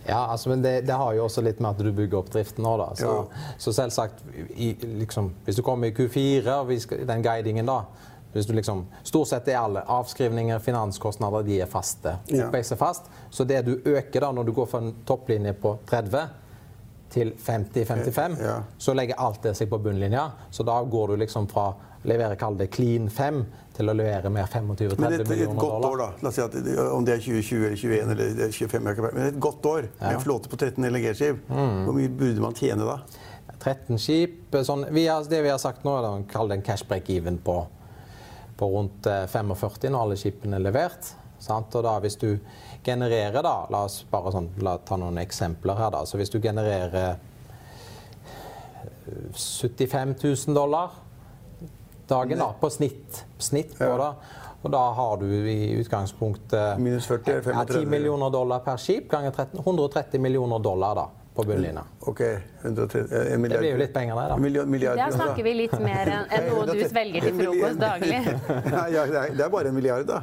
Ja, 0.08 0.26
altså, 0.32 0.48
men 0.48 0.62
det, 0.64 0.74
det 0.88 0.96
har 0.96 1.14
jo 1.14 1.24
også 1.26 1.42
litt 1.44 1.60
med 1.60 1.70
at 1.76 1.82
du 1.84 1.92
bygger 1.92 2.18
opp 2.22 2.30
driften 2.32 2.64
nå. 2.64 2.76
da. 2.80 2.90
Så, 2.96 3.14
så 3.60 3.74
selvsagt, 3.76 4.22
i, 4.56 4.72
liksom, 5.02 5.32
hvis 5.44 5.56
du 5.58 5.62
kommer 5.66 5.90
i 5.90 5.94
Q4 5.96 6.54
og 6.62 6.68
vi 6.72 6.78
skal, 6.80 7.04
den 7.08 7.22
guidingen 7.26 7.68
da 7.68 7.82
hvis 8.32 8.46
du 8.46 8.52
liksom, 8.52 8.82
Stort 9.08 9.30
sett 9.30 9.46
er 9.48 9.56
alle 9.56 9.80
avskrivninger, 9.88 10.58
finanskostnader, 10.60 11.46
de 11.46 11.60
er 11.64 11.70
faste. 11.70 12.12
Ja. 12.28 12.50
Er 12.52 12.76
fast. 12.76 13.08
Så 13.32 13.44
det 13.48 13.62
du 13.66 13.78
øker 13.84 14.20
da, 14.20 14.32
når 14.36 14.44
du 14.44 14.52
går 14.52 14.66
fra 14.68 14.82
en 14.84 14.90
topplinje 15.08 15.54
på 15.56 15.78
30 15.88 16.26
til 17.10 17.32
50-55, 17.40 18.36
Ja. 18.44 18.58
så 18.78 18.94
legger 18.94 19.16
alt 19.18 19.42
det 19.42 19.54
seg 19.56 19.70
på 19.70 19.78
bunnlinja. 19.80 20.26
Så 20.50 20.62
da 20.62 20.76
går 20.84 21.08
du 21.08 21.16
liksom 21.16 21.48
fra 21.48 21.70
levere 22.06 22.36
kall 22.38 22.56
det 22.58 22.68
clean 22.74 23.08
5 23.10 23.40
til 23.78 23.90
å 23.90 23.94
levere 23.94 24.30
mer 24.30 24.46
25-30 24.50 24.98
millioner 24.98 24.98
dollar. 24.98 25.02
Men 25.02 25.14
et, 25.20 25.32
et 25.46 25.60
godt 25.62 25.86
år, 25.88 25.96
da. 26.00 26.08
La 26.22 26.30
oss 26.30 26.38
si 26.38 26.42
at 26.42 26.58
Om 26.94 27.06
det 27.06 27.14
er 27.14 27.24
2020 27.24 27.64
eller 27.68 27.78
2021 27.78 28.12
eller 28.14 28.42
er 28.46 28.52
25, 28.54 28.90
jeg 28.90 29.00
har 29.00 29.16
men 29.16 29.26
et 29.28 29.40
godt 29.48 29.70
år 29.70 29.88
med 30.00 30.12
en 30.12 30.22
flåte 30.22 30.50
på 30.50 30.58
13 30.58 30.88
LNG-skip. 30.90 31.42
Mm. 31.50 31.80
Hvor 31.86 31.98
mye 31.98 32.12
burde 32.20 32.44
man 32.44 32.58
tjene 32.58 32.86
da? 32.88 32.98
13 33.58 33.98
skip. 34.02 34.54
Sånn, 34.66 34.86
vi 34.94 35.06
har, 35.08 35.24
det 35.30 35.42
vi 35.42 35.52
har 35.52 35.60
sagt 35.62 35.86
nå, 35.86 35.96
er 35.98 36.08
å 36.08 36.18
kalle 36.30 36.54
det 36.54 36.60
en 36.60 36.66
cash 36.66 36.86
break-even 36.88 37.40
på, 37.44 37.56
på 38.58 38.70
rundt 38.74 39.06
eh, 39.10 39.26
45 39.30 39.90
når 39.90 40.00
alle 40.02 40.18
skipene 40.20 40.58
er 40.58 40.66
levert. 40.68 41.12
Sant? 41.42 41.74
Og 41.78 41.86
da 41.86 41.96
hvis 42.02 42.18
du 42.18 42.30
genererer 42.86 43.42
da, 43.44 43.56
La 43.70 43.84
oss 43.86 44.00
bare 44.10 44.32
sånn, 44.34 44.50
la, 44.64 44.78
ta 44.82 44.98
noen 44.98 45.18
eksempler 45.22 45.78
her. 45.78 45.92
da, 45.94 46.04
så 46.06 46.18
Hvis 46.18 46.34
du 46.34 46.40
genererer 46.42 46.98
eh, 47.02 47.16
75 49.34 50.16
000 50.22 50.56
dollar 50.56 51.04
dagen 52.08 52.38
da, 52.40 52.52
på 52.60 52.70
snitt, 52.70 53.24
snitt 53.38 53.76
på 53.78 53.84
Ja. 53.84 53.96
det, 53.96 54.10
og 54.62 54.70
da 54.74 54.80
har 54.92 55.16
du 55.20 55.26
i 55.30 55.76
utgangspunktet 55.80 56.78
Minus 56.82 57.06
40, 57.06 57.30
ja, 57.36 57.42
35. 57.42 57.80
10 57.82 57.86
millioner 57.86 58.30
dollar 58.34 58.58
per 58.64 58.76
skip 58.76 59.10
ganger 59.10 59.30
13, 59.30 59.60
130 59.62 60.20
millioner 60.20 60.58
dollar 60.58 60.94
da, 60.98 61.04
på 61.34 61.44
bunnlinja. 61.46 61.84
OK, 62.00 62.20
130, 62.62 63.12
eh, 63.12 63.34
en 63.34 63.40
milliard. 63.40 63.62
Det 63.62 63.68
blir 63.68 63.70
jo 63.76 63.78
litt 63.84 63.94
penger, 63.94 64.16
der, 64.18 64.28
da. 64.34 64.36
Milliard, 64.36 64.68
milliard 64.68 64.98
Der 64.98 65.14
snakker 65.14 65.42
vi 65.46 65.54
litt 65.54 65.78
mer 65.80 66.10
enn 66.26 66.48
noe 66.50 66.66
du 66.66 66.82
svelger 66.90 67.28
til 67.28 67.38
frokost 67.38 67.78
daglig. 67.78 68.18
Nei, 68.72 68.86
ja, 68.96 69.06
det 69.06 69.44
er 69.46 69.48
bare 69.52 69.70
en 69.70 69.78
milliard, 69.78 70.06
da. 70.08 70.22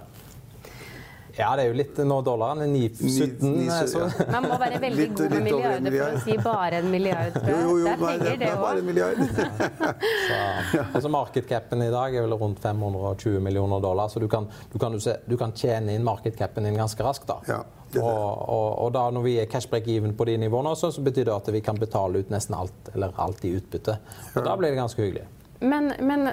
Ja, 1.37 1.49
det 1.59 1.65
er 1.65 1.67
jo 1.67 1.75
litt 1.75 1.97
Nå 2.07 2.17
dollaren 2.23 2.61
er 2.63 2.69
9,17. 2.71 3.41
Ni- 3.43 3.65
ni- 3.65 3.87
så 3.91 4.05
ja. 4.05 4.25
Man 4.31 4.45
må 4.47 4.57
være 4.61 4.79
veldig 4.79 5.01
Litt- 5.01 5.15
god 5.19 5.33
med 5.33 5.43
milliarder 5.43 5.95
for 5.97 6.15
å 6.15 6.21
si 6.23 6.37
bare 6.45 6.79
en 6.79 6.89
milliard. 6.93 7.39
Jo, 7.43 7.55
jo, 7.59 7.77
jo, 7.77 7.83
det 7.83 7.91
er 7.91 8.03
penger, 8.05 8.37
det 8.39 8.49
er 8.49 8.55
bare 8.61 8.77
en 8.77 8.83
òg. 8.83 8.87
milliard. 8.89 9.17
Så, 10.25 10.83
altså 10.95 11.09
Markedcapen 11.11 11.83
i 11.85 11.89
dag 11.91 12.15
er 12.15 12.25
vel 12.25 12.37
rundt 12.39 12.59
520 12.63 13.39
millioner 13.43 13.81
dollar, 13.83 14.07
så 14.09 14.19
du 14.23 14.27
kan, 14.31 14.47
du 14.71 14.79
kan, 14.79 14.95
du 15.27 15.37
kan 15.37 15.51
tjene 15.55 15.95
inn 15.95 16.03
markedcapen 16.07 16.63
din 16.63 16.77
ganske 16.79 17.03
raskt. 17.05 17.27
da. 17.27 17.37
Ja, 17.47 17.59
og, 18.01 18.49
og, 18.49 18.67
og 18.85 18.93
da 18.95 19.05
når 19.13 19.23
vi 19.27 19.35
er 19.43 19.45
cash 19.51 19.69
break 19.71 19.87
even 19.91 20.15
på 20.17 20.25
de 20.27 20.37
nivåene, 20.41 20.71
også, 20.75 20.91
så 20.95 21.03
betyr 21.05 21.25
det 21.29 21.35
at 21.35 21.51
vi 21.53 21.61
kan 21.63 21.77
betale 21.79 22.23
ut 22.23 22.31
nesten 22.33 22.55
alt 22.57 22.91
eller 22.95 23.13
alt 23.21 23.43
i 23.47 23.53
utbytte. 23.59 23.97
Og 24.35 24.43
da 24.45 24.55
blir 24.59 24.71
det 24.73 24.79
ganske 24.81 25.03
hyggelig. 25.03 25.27
Men, 25.65 25.91
men 25.99 26.29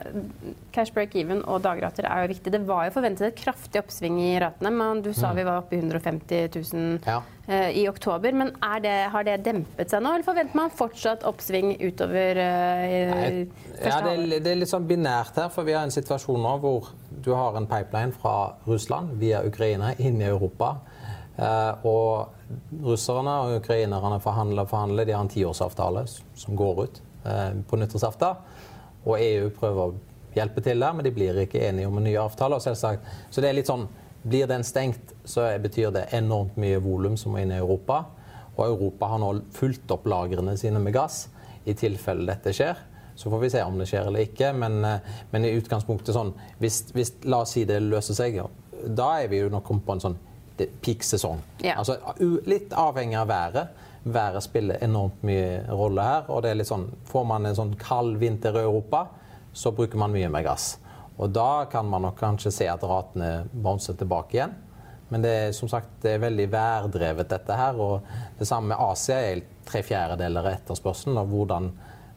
cash 0.74 0.92
break 0.94 1.16
even 1.16 1.42
og 1.48 1.62
dagrater 1.64 2.06
er 2.08 2.24
jo 2.24 2.32
viktig. 2.34 2.52
Det 2.52 2.62
var 2.68 2.86
jo 2.86 2.96
forventet 2.98 3.30
et 3.30 3.40
kraftig 3.40 3.80
oppsving 3.82 4.20
i 4.22 4.32
ratene. 4.42 4.70
men 4.76 5.02
Du 5.04 5.12
sa 5.16 5.32
vi 5.36 5.46
var 5.48 5.64
oppe 5.64 5.78
i 5.78 5.82
150 5.82 6.48
000 6.72 6.82
Mm. 6.82 6.98
Ja. 7.04 7.22
uh, 7.48 7.78
i 7.78 7.88
oktober. 7.88 8.32
Men 8.32 8.52
det, 8.82 9.08
har 9.12 9.24
det 9.24 9.36
dempet 9.44 9.90
seg 9.90 10.02
nå, 10.02 10.14
eller 10.14 10.26
forventer 10.26 10.56
man 10.58 10.72
fortsatt 10.74 11.24
oppsving 11.28 11.74
utover 11.80 12.38
uh, 12.38 13.12
Nei, 13.12 13.48
Ja, 13.82 14.00
det, 14.04 14.12
er, 14.14 14.40
det 14.44 14.52
er 14.52 14.60
litt 14.60 14.70
sånn 14.70 14.86
binært 14.88 15.38
her, 15.40 15.50
for 15.52 15.66
vi 15.66 15.76
har 15.76 15.86
en 15.86 15.94
situasjon 15.94 16.42
nå 16.42 16.56
hvor 16.62 16.92
du 17.22 17.32
har 17.34 17.56
en 17.58 17.68
pipeline 17.70 18.14
fra 18.14 18.54
Russland 18.66 19.16
via 19.20 19.42
Ukraina 19.46 19.94
inn 19.98 20.20
i 20.22 20.28
Europa. 20.28 20.76
Uh, 21.32 21.86
og 21.88 22.82
russerne 22.84 23.38
og 23.46 23.58
ukrainerne 23.62 24.20
forhandler 24.20 24.66
og 24.66 24.72
forhandler. 24.72 25.08
De 25.08 25.16
har 25.16 25.24
en 25.24 25.32
tiårsavtale 25.32 26.04
som 26.08 26.58
går 26.58 26.84
ut 26.84 27.02
uh, 27.26 27.52
på 27.68 27.80
nyttårsaften. 27.80 28.50
Og 29.04 29.18
EU 29.18 29.50
prøver 29.56 29.82
å 29.82 29.94
hjelpe 30.36 30.62
til 30.64 30.80
der, 30.80 30.94
men 30.96 31.06
de 31.06 31.12
blir 31.14 31.42
ikke 31.42 31.62
enige 31.66 31.90
om 31.90 31.98
en 31.98 32.06
ny 32.06 32.14
avtale. 32.20 32.60
Selvsagt, 32.62 33.06
så 33.30 33.42
det 33.42 33.50
er 33.50 33.60
litt 33.60 33.70
sånn 33.70 33.88
Blir 34.22 34.46
den 34.46 34.62
stengt, 34.62 35.16
så 35.26 35.48
betyr 35.58 35.90
det 35.90 36.04
enormt 36.14 36.54
mye 36.62 36.78
volum 36.78 37.16
som 37.18 37.32
må 37.34 37.40
inn 37.42 37.50
i 37.50 37.56
Europa. 37.58 38.04
Og 38.52 38.60
Europa 38.68 39.08
har 39.10 39.18
nå 39.18 39.32
fulgt 39.50 39.90
opp 39.90 40.06
lagrene 40.06 40.54
sine 40.60 40.78
med 40.78 40.94
gass 40.94 41.24
i 41.66 41.74
tilfelle 41.74 42.28
dette 42.28 42.52
skjer. 42.54 42.78
Så 43.18 43.32
får 43.32 43.42
vi 43.42 43.50
se 43.50 43.64
om 43.66 43.80
det 43.80 43.88
skjer 43.90 44.06
eller 44.06 44.22
ikke. 44.22 44.52
Men, 44.54 44.84
eh, 44.86 45.16
men 45.32 45.48
i 45.48 45.50
utgangspunktet 45.58 46.14
sånn 46.14 46.30
hvis, 46.62 46.84
hvis 46.94 47.16
La 47.26 47.42
oss 47.42 47.56
si 47.56 47.64
det 47.66 47.80
løser 47.82 48.14
seg. 48.14 48.38
Da 48.86 49.08
er 49.24 49.26
vi 49.32 49.42
jo 49.42 49.50
nok 49.50 49.66
kommet 49.66 49.88
på 49.88 49.98
en 49.98 50.06
sånn 50.06 50.20
det 50.56 50.68
er 50.68 50.80
peak 50.84 51.02
sesong. 51.06 51.40
Ja. 51.64 51.78
Altså, 51.80 51.96
litt 52.46 52.74
avhengig 52.76 53.18
av 53.18 53.30
været. 53.30 53.78
Været 54.04 54.42
spiller 54.42 54.82
enormt 54.82 55.22
mye 55.22 55.62
rolle 55.70 56.02
her. 56.02 56.24
og 56.28 56.42
det 56.42 56.50
er 56.50 56.54
litt 56.58 56.66
sånn, 56.68 56.88
Får 57.06 57.24
man 57.24 57.46
en 57.46 57.54
sånn 57.54 57.74
kald 57.78 58.16
vinter 58.18 58.56
i 58.58 58.62
Europa, 58.64 59.06
så 59.52 59.70
bruker 59.72 59.98
man 59.98 60.10
mye 60.12 60.28
mer 60.28 60.42
gass. 60.42 60.78
Og 61.18 61.30
da 61.30 61.64
kan 61.70 61.86
man 61.86 62.02
nok 62.02 62.16
kanskje 62.18 62.50
se 62.52 62.66
at 62.68 62.82
ratene 62.82 63.44
bouncer 63.52 63.94
tilbake 63.94 64.34
igjen. 64.34 64.54
Men 65.10 65.22
det 65.22 65.30
er 65.30 65.52
som 65.52 65.68
sagt 65.68 65.88
det 66.02 66.14
er 66.16 66.18
veldig 66.22 66.46
værdrevet, 66.50 67.28
dette 67.28 67.52
her. 67.52 67.76
Og 67.76 68.00
det 68.38 68.46
samme 68.48 68.72
med 68.72 68.80
Asia 68.80 69.18
er 69.20 69.42
tre 69.68 69.82
fjerdedeler 69.84 70.40
av 70.48 70.54
etterspørselen. 70.56 71.18
Og 71.20 71.28
hvordan 71.28 71.70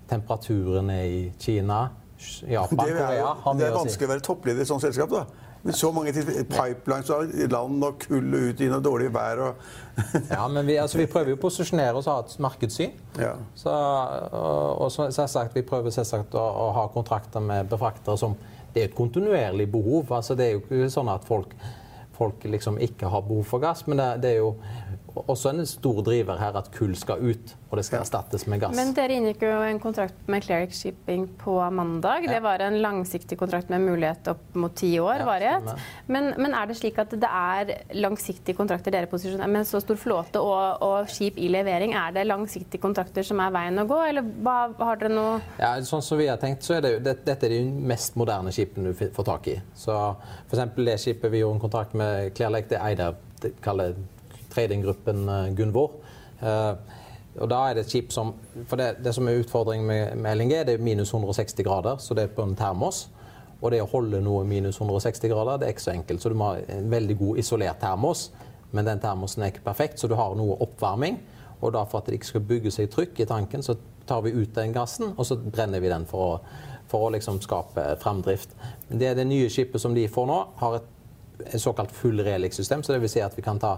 temperaturen 0.09 0.89
er 0.89 1.03
i 1.03 1.21
Kina, 1.39 1.89
Japan, 2.47 2.77
Det 2.79 2.93
er, 2.95 3.01
Korea 3.05 3.33
har 3.43 3.53
det 3.53 3.59
mye 3.59 3.67
er 3.67 3.75
å 3.75 3.81
si. 3.81 3.83
vanskelig 3.83 4.07
å 4.07 4.13
være 4.13 4.25
toppleder 4.25 4.59
i 4.59 4.65
et 4.65 4.71
sånt 4.71 4.81
selskap. 4.85 5.09
da. 5.11 5.25
Så 5.73 5.89
mange 5.91 6.11
pipelines 6.13 7.09
av 7.09 7.31
land 7.49 7.85
og 7.87 7.95
kull 8.03 8.27
og 8.37 8.49
ut 8.51 8.59
inn 8.61 8.75
og 8.75 8.83
dårlig 8.85 9.07
vær. 9.13 9.41
og... 9.47 9.63
Ja, 10.35 10.43
men 10.51 10.67
vi, 10.67 10.75
altså, 10.77 10.99
vi 10.99 11.07
prøver 11.09 11.33
jo 11.33 11.39
å 11.39 11.41
posisjonere 11.41 11.97
oss 11.97 12.09
og 12.09 12.13
ha 12.13 12.25
et 12.25 12.35
markedssyn. 12.45 12.93
Ja. 13.17 13.31
Så, 13.57 13.71
og, 13.71 14.83
og 14.85 14.91
selvsagt, 14.93 15.55
vi 15.57 15.65
prøver 15.65 15.95
selvsagt 15.95 16.37
å, 16.37 16.43
å 16.43 16.67
ha 16.75 16.85
kontrakter 16.93 17.41
med 17.41 17.71
befraktere 17.71 18.17
som 18.21 18.37
Det 18.75 18.83
er 18.83 18.89
et 18.89 18.95
kontinuerlig 18.95 19.69
behov. 19.71 20.11
altså 20.11 20.35
Det 20.35 20.45
er 20.45 20.57
jo 20.57 20.61
ikke 20.61 20.91
sånn 20.91 21.09
at 21.09 21.25
folk, 21.25 21.55
folk 22.17 22.43
liksom 22.43 22.77
ikke 22.83 23.09
har 23.09 23.23
behov 23.23 23.45
for 23.47 23.63
gass, 23.63 23.85
men 23.87 23.97
det, 24.01 24.09
det 24.21 24.33
er 24.35 24.41
jo 24.43 24.51
også 25.15 25.51
en 25.53 25.65
stor 25.67 26.01
driver 26.05 26.39
her 26.39 26.57
at 26.59 26.67
kull 26.75 26.95
skal 26.97 27.21
ut, 27.23 27.53
og 27.69 27.79
det 27.79 27.85
skal 27.87 28.03
erstattes 28.03 28.45
med 28.51 28.61
gass. 28.61 28.75
Men 28.77 28.91
dere 28.95 29.15
inngikk 29.15 29.43
jo 29.45 29.53
en 29.63 29.79
kontrakt 29.83 30.27
med 30.31 30.43
Cleric 30.43 30.75
Shipping 30.75 31.25
på 31.39 31.55
mandag. 31.71 32.27
Det 32.29 32.41
var 32.43 32.63
en 32.65 32.77
langsiktig 32.83 33.37
kontrakt 33.39 33.71
med 33.71 33.83
mulighet 33.85 34.27
opp 34.33 34.55
mot 34.59 34.75
ti 34.75 34.91
år 34.99 35.23
Ja, 35.23 35.27
varighet. 35.27 35.85
Men, 36.11 36.31
men 36.41 36.55
er 36.57 36.69
det 36.69 36.77
slik 36.79 36.99
at 37.01 37.13
det 37.15 37.29
er 37.29 37.73
langsiktige 37.95 38.57
kontrakter 38.57 38.93
dere 38.95 39.09
posisjonerer 39.11 39.51
med 39.51 39.67
så 39.67 39.81
stor 39.83 39.99
flåte 39.99 40.41
og, 40.43 40.83
og 40.85 41.11
skip 41.11 41.39
i 41.39 41.49
levering? 41.51 41.95
Er 41.97 42.15
det 42.15 42.25
langsiktige 42.27 42.83
kontrakter 42.83 43.25
som 43.25 43.39
er 43.43 43.53
veien 43.55 43.79
å 43.81 43.87
gå, 43.89 44.01
eller 44.09 44.25
hva, 44.45 44.57
har 44.81 45.01
dere 45.01 45.13
noe 45.13 45.37
Ja, 45.61 45.75
sånn 45.85 46.03
som 46.05 46.19
vi 46.19 46.29
har 46.31 46.41
tenkt, 46.41 46.65
så 46.65 46.77
er 46.79 46.85
det, 46.85 46.95
det, 47.05 47.17
Dette 47.25 47.47
er 47.47 47.55
de 47.55 47.63
mest 47.65 48.17
moderne 48.19 48.51
skipene 48.55 48.91
du 48.91 49.05
får 49.15 49.29
tak 49.31 49.47
i. 49.51 49.59
Så 49.77 49.95
for 49.95 50.57
eksempel 50.57 50.91
det 50.91 50.99
skipet 51.01 51.31
vi 51.31 51.41
gjorde 51.43 51.59
en 51.59 51.63
kontrakt 51.63 51.95
med 51.97 52.33
Cleric, 52.35 52.69
det 52.71 52.81
er 52.81 52.91
eid 52.91 53.05
det 53.41 53.51
kaller 53.63 53.95
tradinggruppen 54.55 55.29
eh, 55.29 55.49
Gunvor. 55.57 55.99
Eh, 56.41 57.01
og 57.35 57.49
da 57.51 57.59
er 57.67 57.75
det 57.75 57.83
et 57.83 57.91
skip 57.91 58.13
som 58.15 58.31
For 58.69 58.79
det, 58.79 59.01
det 59.03 59.11
som 59.15 59.27
er 59.27 59.41
utfordringen 59.41 59.87
med, 59.87 60.15
med 60.15 60.37
LNG, 60.39 60.53
det 60.67 60.77
er 60.77 60.83
minus 60.83 61.11
160 61.13 61.63
grader, 61.67 61.99
så 61.99 62.15
det 62.15 62.23
er 62.23 62.35
på 62.35 62.45
en 62.47 62.55
termos. 62.55 63.09
Og 63.61 63.71
det 63.71 63.81
å 63.83 63.89
holde 63.89 64.21
noe 64.23 64.43
minus 64.47 64.79
160 64.79 65.31
grader, 65.31 65.59
det 65.59 65.67
er 65.67 65.75
ikke 65.75 65.87
så 65.87 65.95
enkelt. 65.95 66.21
Så 66.21 66.31
du 66.31 66.37
må 66.39 66.53
ha 66.53 66.63
en 66.71 66.91
veldig 66.91 67.17
god 67.19 67.39
isolert 67.41 67.79
termos, 67.81 68.29
men 68.71 68.87
den 68.87 68.99
termosen 68.99 69.43
er 69.43 69.53
ikke 69.53 69.65
perfekt, 69.65 69.99
så 69.99 70.07
du 70.11 70.15
har 70.19 70.35
noe 70.37 70.57
oppvarming. 70.63 71.19
Og 71.61 71.73
da 71.73 71.85
for 71.87 72.01
at 72.01 72.09
det 72.09 72.19
ikke 72.19 72.33
skal 72.33 72.47
bygge 72.49 72.73
seg 72.75 72.89
trykk 72.93 73.21
i 73.23 73.27
tanken, 73.29 73.63
så 73.63 73.77
tar 74.05 74.21
vi 74.25 74.35
ut 74.35 74.55
den 74.55 74.73
gassen, 74.75 75.13
og 75.15 75.25
så 75.25 75.37
brenner 75.39 75.81
vi 75.81 75.89
den 75.89 76.05
for 76.09 76.25
å, 76.25 76.33
for 76.91 77.07
å 77.07 77.13
liksom 77.15 77.39
skape 77.41 77.95
framdrift. 78.03 78.53
Det 78.89 78.99
det, 79.01 79.15
det 79.17 79.27
nye 79.27 79.49
skipet 79.49 79.81
som 79.81 79.95
de 79.95 80.05
får 80.11 80.27
nå, 80.29 80.41
har 80.59 80.77
et 80.79 81.61
såkalt 81.61 81.91
full 81.95 82.21
relix-system, 82.23 82.83
så 82.83 82.93
det 82.93 83.01
vil 83.03 83.11
si 83.11 83.23
at 83.23 83.35
vi 83.37 83.43
kan 83.43 83.59
ta 83.59 83.77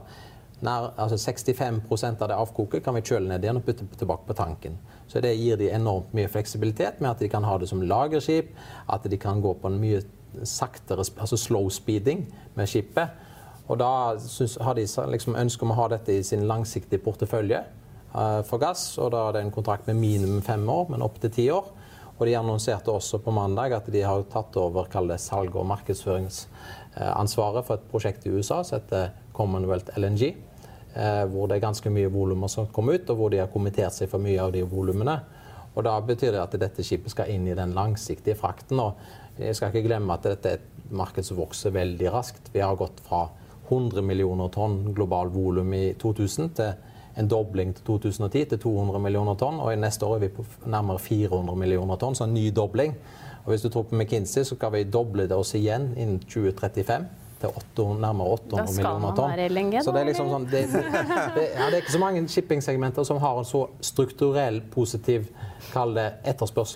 nær, 0.65 0.91
altså 0.97 1.17
65% 1.19 2.21
av 2.23 2.31
det 2.31 2.37
avkoket 2.37 2.83
kan 2.85 2.95
vi 2.97 3.03
kjøle 3.05 3.29
ned 3.29 3.45
igjen 3.45 3.59
og 3.59 3.65
putte 3.67 3.85
tilbake 3.99 4.25
på 4.27 4.37
tanken. 4.37 4.77
Så 5.07 5.21
det 5.23 5.35
gir 5.37 5.59
de 5.59 5.69
enormt 5.73 6.13
mye 6.17 6.29
fleksibilitet 6.31 7.01
med 7.01 7.11
at 7.11 7.21
de 7.21 7.29
kan 7.31 7.45
ha 7.45 7.57
det 7.61 7.69
som 7.69 7.83
lagerskip, 7.83 8.49
at 8.89 9.05
de 9.05 9.19
kan 9.21 9.41
gå 9.43 9.53
på 9.61 9.69
en 9.69 9.79
mye 9.81 10.01
saktere, 10.43 11.05
altså 11.17 11.37
slow 11.39 11.69
speeding 11.69 12.25
med 12.55 12.69
skipet. 12.69 13.23
Og 13.67 13.79
da 13.79 14.15
synes, 14.23 14.57
har 14.63 14.77
de 14.77 14.85
liksom 15.11 15.35
ønske 15.35 15.65
om 15.65 15.73
å 15.73 15.79
ha 15.81 15.89
dette 15.91 16.15
i 16.15 16.23
sin 16.23 16.47
langsiktige 16.47 17.03
portefølje 17.03 17.63
uh, 18.15 18.41
for 18.47 18.61
gass. 18.61 18.97
Og 18.97 19.11
da 19.13 19.27
er 19.27 19.37
det 19.37 19.43
en 19.45 19.55
kontrakt 19.55 19.87
med 19.89 19.99
minimum 19.99 20.41
fem 20.41 20.63
år, 20.71 20.87
men 20.93 21.03
opp 21.05 21.19
til 21.21 21.33
ti 21.35 21.49
år. 21.51 21.67
Og 22.17 22.25
de 22.25 22.37
annonserte 22.37 22.89
også 22.89 23.19
på 23.21 23.33
mandag 23.35 23.75
at 23.77 23.91
de 23.93 24.01
har 24.01 24.23
tatt 24.31 24.55
over 24.57 24.87
det 24.89 25.19
salg- 25.21 25.55
og 25.55 25.67
markedsføringsansvaret 25.69 27.65
for 27.67 27.77
et 27.77 27.89
prosjekt 27.91 28.25
i 28.25 28.33
USA 28.33 28.63
som 28.63 28.79
heter 28.79 29.11
Commonwealth 29.37 29.99
LNG. 29.99 30.33
Eh, 30.95 31.25
Hvor 31.25 31.47
det 31.47 31.57
er 31.57 31.65
ganske 31.67 31.89
mye 31.89 32.11
volumer 32.11 32.47
som 32.47 32.67
kommer 32.67 32.97
ut, 32.97 33.09
og 33.09 33.15
hvor 33.15 33.29
de 33.33 33.41
har 33.41 33.51
kommentert 33.53 33.93
seg 33.93 34.09
for 34.09 34.23
mye 34.23 34.39
av 34.41 34.53
de 34.55 34.63
volumene. 34.63 35.19
Og 35.77 35.83
da 35.85 35.93
betyr 36.01 36.33
det 36.33 36.41
at 36.41 36.55
dette 36.57 36.83
skipet 36.85 37.13
skal 37.13 37.29
inn 37.29 37.45
i 37.47 37.55
den 37.57 37.75
langsiktige 37.77 38.37
frakten. 38.37 38.79
Og 38.81 38.97
jeg 39.37 39.55
skal 39.55 39.69
ikke 39.69 39.85
glemme 39.85 40.15
at 40.15 40.25
dette 40.25 40.49
er 40.49 40.57
et 40.57 40.89
marked 40.89 41.25
som 41.25 41.37
vokser 41.37 41.75
veldig 41.75 42.09
raskt. 42.13 42.49
Vi 42.53 42.63
har 42.63 42.79
gått 42.79 43.01
fra 43.05 43.27
100 43.67 44.01
millioner 44.01 44.49
tonn 44.49 44.93
global 44.95 45.29
volum 45.29 45.73
i 45.75 45.91
2000 45.99 46.49
til 46.57 46.73
en 47.17 47.29
dobling 47.29 47.75
til 47.75 47.85
2010 47.85 48.45
til 48.53 48.59
200 48.63 49.01
millioner 49.03 49.37
tonn. 49.37 49.61
Og 49.61 49.73
i 49.73 49.79
neste 49.79 50.05
år 50.05 50.17
er 50.17 50.25
vi 50.25 50.33
på 50.39 50.45
nærmere 50.65 51.01
400 51.03 51.57
millioner 51.59 52.01
tonn, 52.01 52.17
så 52.17 52.25
en 52.25 52.33
ny 52.33 52.49
dobling. 52.55 52.97
Og 53.45 53.53
hvis 53.53 53.63
du 53.63 53.69
tror 53.69 53.85
på 53.87 53.95
McKinsey, 53.95 54.43
så 54.43 54.57
skal 54.57 54.73
vi 54.73 54.83
doble 54.83 55.27
det 55.29 55.37
oss 55.37 55.53
igjen 55.55 55.91
innen 55.95 56.19
2035 56.25 57.05
til 57.39 57.49
800, 57.49 57.99
nærmere 58.01 58.27
800 58.37 58.57
Da 58.57 58.65
skal 58.65 58.75
millioner 58.77 58.99
man 59.05 59.15
tonn. 59.17 59.31
være 59.31 59.45
i 59.45 59.49
LNG, 59.53 59.75
så 59.85 59.91
det 59.93 60.01
er 60.01 60.09
liksom 60.11 60.29
sånn, 60.33 60.47
det, 60.51 60.61
det, 60.73 61.43
ja, 61.55 61.67
det 61.69 61.73
er 61.77 61.81
ikke 61.83 61.95
så 61.97 61.99
mange 62.01 62.23
shippingsegmenter 62.33 63.03
som 63.07 63.17
har 63.23 63.37
en 63.41 63.45
så 63.45 63.63
strukturell, 63.81 64.61
positiv, 64.73 65.27
kall 65.73 65.93
det 65.97 66.07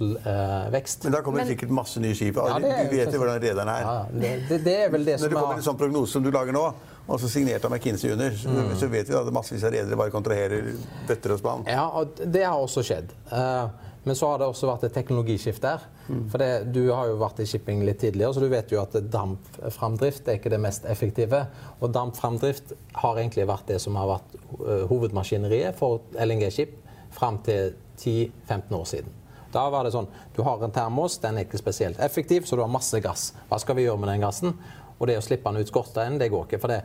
etterspørselvekst. 0.02 1.04
Men 1.08 1.14
da 1.16 1.22
kommer 1.26 1.44
det 1.44 1.48
sikkert 1.54 1.74
masse 1.76 2.00
nye 2.04 2.16
skip. 2.18 2.36
Ja, 2.38 2.60
det 2.60 2.72
er- 2.72 2.90
du 2.90 2.96
vet 2.98 3.14
jo 3.14 3.20
hvordan 3.20 3.42
rederne 3.42 3.76
er. 3.78 3.82
ja, 3.82 4.06
det, 4.14 4.32
det, 4.50 4.64
det 4.66 4.76
er 4.86 4.90
vel 4.90 5.06
det 5.06 5.20
Når 5.22 5.30
det 5.30 5.38
kommer 5.38 5.54
er 5.54 5.58
en 5.58 5.68
sånn 5.70 5.78
prognose 5.78 6.12
som 6.12 6.24
du 6.24 6.32
lager 6.32 6.52
nå, 6.54 6.66
og 7.08 7.20
så 7.20 7.28
signert 7.30 7.66
av 7.66 7.72
McKinsey 7.72 8.12
under, 8.14 8.32
så, 8.32 8.48
Mm. 8.50 8.76
så 8.78 8.88
vet 8.90 9.08
vi 9.10 9.16
at 9.16 9.32
massevis 9.34 9.64
av 9.64 9.72
redere 9.74 9.98
bare 9.98 10.12
kontraherer 10.12 10.76
bøtter 11.08 11.32
og 11.34 11.40
spann. 11.40 11.64
Ja, 11.68 11.88
og 11.90 12.10
det 12.26 12.44
har 12.46 12.56
også 12.62 12.84
skjedd. 12.84 13.10
Eh, 13.32 13.68
Men 14.04 14.18
så 14.18 14.32
har 14.32 14.40
det 14.42 14.48
også 14.50 14.66
vært 14.66 14.88
et 14.88 14.96
teknologiskift 14.98 15.62
der. 15.62 15.84
Mm. 16.08 16.24
For 16.32 16.42
det, 16.42 16.74
Du 16.74 16.90
har 16.90 17.08
jo 17.12 17.20
vært 17.22 17.40
i 17.40 17.46
shipping 17.46 17.84
litt 17.86 18.00
tidligere, 18.02 18.34
så 18.34 18.42
du 18.42 18.50
vet 18.50 18.72
jo 18.74 18.82
at 18.82 18.98
dampframdrift 19.14 20.28
er 20.28 20.40
ikke 20.40 20.50
det 20.50 20.62
mest 20.62 20.86
effektive. 20.90 21.46
Og 21.80 21.94
dampframdrift 21.94 22.74
har 23.04 23.18
egentlig 23.18 23.48
vært 23.48 23.70
det 23.70 23.80
som 23.82 24.00
har 24.02 24.10
vært 24.16 24.36
eh, 24.36 24.86
hovedmaskineriet 24.90 25.78
for 25.78 26.02
LNG-skip 26.18 26.78
fram 27.14 27.42
til 27.46 27.76
10-15 28.00 28.78
år 28.80 28.88
siden. 28.90 29.18
Da 29.52 29.68
var 29.70 29.84
det 29.84 29.92
sånn 29.94 30.08
Du 30.34 30.42
har 30.48 30.64
en 30.64 30.74
termos, 30.74 31.20
den 31.22 31.38
er 31.38 31.46
ikke 31.46 31.60
spesielt 31.60 32.00
effektiv, 32.00 32.48
så 32.48 32.56
du 32.56 32.64
har 32.64 32.72
masse 32.72 32.98
gass. 33.04 33.34
Hva 33.50 33.60
skal 33.62 33.78
vi 33.78 33.86
gjøre 33.86 34.00
med 34.02 34.10
den 34.14 34.24
gassen? 34.24 34.56
Og 34.98 35.08
det 35.10 35.20
å 35.20 35.26
slippe 35.26 35.52
den 35.52 35.62
ut 35.62 35.70
skorsteinen, 35.70 36.20
det 36.22 36.32
går 36.32 36.48
ikke, 36.48 36.62
for 36.62 36.74
det, 36.74 36.82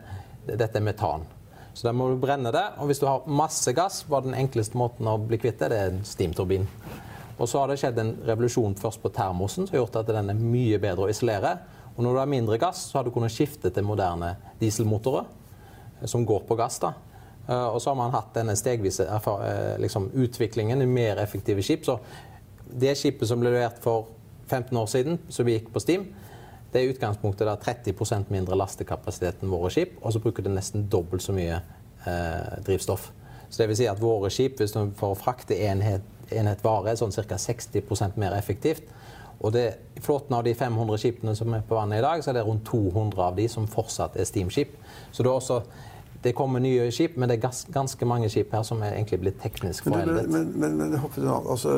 dette 0.49 0.77
er 0.77 0.85
metan. 0.85 1.25
Så 1.77 1.85
da 1.85 1.93
må 1.93 2.07
du 2.09 2.17
brenne 2.17 2.49
det. 2.49 2.63
Og 2.81 2.89
hvis 2.89 2.97
du 3.03 3.05
har 3.05 3.25
masse 3.29 3.69
gass, 3.77 3.99
var 4.09 4.23
den 4.25 4.33
enkleste 4.33 4.77
måten 4.79 5.05
å 5.05 5.19
bli 5.21 5.37
kvitt 5.37 5.59
det, 5.61 5.69
det 5.69 5.77
er 5.77 5.91
en 5.91 5.99
steamturbin. 6.07 6.65
Og 7.37 7.45
så 7.45 7.61
har 7.61 7.69
det 7.69 7.77
skjedd 7.77 7.99
en 8.01 8.15
revolusjon 8.25 8.73
først 8.81 9.03
på 9.03 9.11
termosen 9.13 9.67
som 9.67 9.75
har 9.75 9.83
gjort 9.83 9.99
at 10.01 10.09
den 10.09 10.31
er 10.33 10.39
mye 10.39 10.79
bedre 10.81 11.05
å 11.05 11.11
isolere. 11.11 11.51
Og 11.93 12.01
når 12.01 12.15
du 12.15 12.21
har 12.23 12.31
mindre 12.31 12.57
gass, 12.61 12.87
så 12.89 12.97
har 12.97 13.05
du 13.05 13.11
kunnet 13.13 13.33
skifte 13.33 13.69
til 13.73 13.85
moderne 13.85 14.31
dieselmotorer 14.57 15.27
eh, 15.27 16.07
som 16.09 16.25
går 16.25 16.47
på 16.49 16.57
gass. 16.57 16.79
da. 16.81 16.95
Eh, 17.45 17.67
Og 17.67 17.77
så 17.81 17.91
har 17.91 17.99
man 18.01 18.15
hatt 18.15 18.33
denne 18.33 18.57
stegvise 18.57 19.05
eh, 19.05 19.77
liksom, 19.77 20.09
utviklingen 20.17 20.81
i 20.81 20.89
mer 20.89 21.21
effektive 21.21 21.61
skip. 21.61 21.85
Så 21.85 21.99
det 22.73 22.97
skipet 22.97 23.29
som 23.29 23.37
ble 23.41 23.53
levert 23.53 23.77
for 23.85 24.09
15 24.49 24.73
år 24.81 24.89
siden, 24.89 25.21
som 25.29 25.45
vi 25.45 25.59
gikk 25.59 25.69
på 25.75 25.83
Steam, 25.83 26.09
det 26.71 26.79
er 26.79 26.87
i 26.87 26.91
utgangspunktet 26.91 27.47
da 27.47 27.55
30% 27.61 28.31
mindre 28.33 28.57
lastekapasitet 28.59 29.43
enn 29.43 29.53
våre 29.53 29.71
skip, 29.73 29.95
og 30.01 30.13
så 30.13 30.21
bruker 30.23 30.45
det 30.45 30.51
nesten 30.55 30.87
dobbelt 30.91 31.23
så 31.23 31.35
mye 31.35 31.61
eh, 31.61 32.57
drivstoff. 32.67 33.11
Så 33.49 33.61
det 33.61 33.69
vil 33.71 33.79
si 33.79 33.87
at 33.87 34.01
våre 34.01 34.31
skip, 34.33 34.59
hvis 34.59 34.75
de 34.75 34.83
får 34.99 35.15
frakte 35.21 35.55
enhet, 35.69 36.03
enhet 36.35 36.63
vare, 36.65 36.91
er 36.91 36.99
sånn 36.99 37.15
ca. 37.15 37.39
60% 37.39 38.19
mer 38.19 38.35
effektivt. 38.35 38.89
Og 39.37 39.53
det, 39.53 39.67
flåten 40.01 40.33
av 40.35 40.43
de 40.43 40.53
500 40.57 40.99
skipene 40.99 41.35
som 41.37 41.53
er 41.53 41.63
på 41.67 41.77
vannet 41.77 42.01
i 42.01 42.05
dag, 42.05 42.23
så 42.23 42.31
er 42.31 42.39
det 42.39 42.47
rundt 42.47 42.65
200 42.67 43.21
av 43.21 43.37
de 43.37 43.45
som 43.51 43.67
fortsatt 43.69 44.17
er 44.17 44.27
steamskip. 44.27 44.73
Så 45.11 45.23
det, 45.23 45.29
er 45.29 45.35
også, 45.35 45.61
det 46.27 46.33
kommer 46.35 46.59
nye 46.59 46.89
skip, 46.91 47.15
men 47.15 47.29
det 47.29 47.37
er 47.37 47.43
gans, 47.45 47.61
ganske 47.71 48.07
mange 48.09 48.27
skip 48.31 48.51
her 48.51 48.63
som 48.67 48.81
er 48.83 48.97
egentlig 48.97 49.19
blitt 49.21 49.37
teknisk 49.39 49.87
foreldet. 49.87 50.27
men, 50.27 50.49
men, 50.59 50.75
men, 50.77 50.91
men? 50.91 51.29
Altså, 51.37 51.73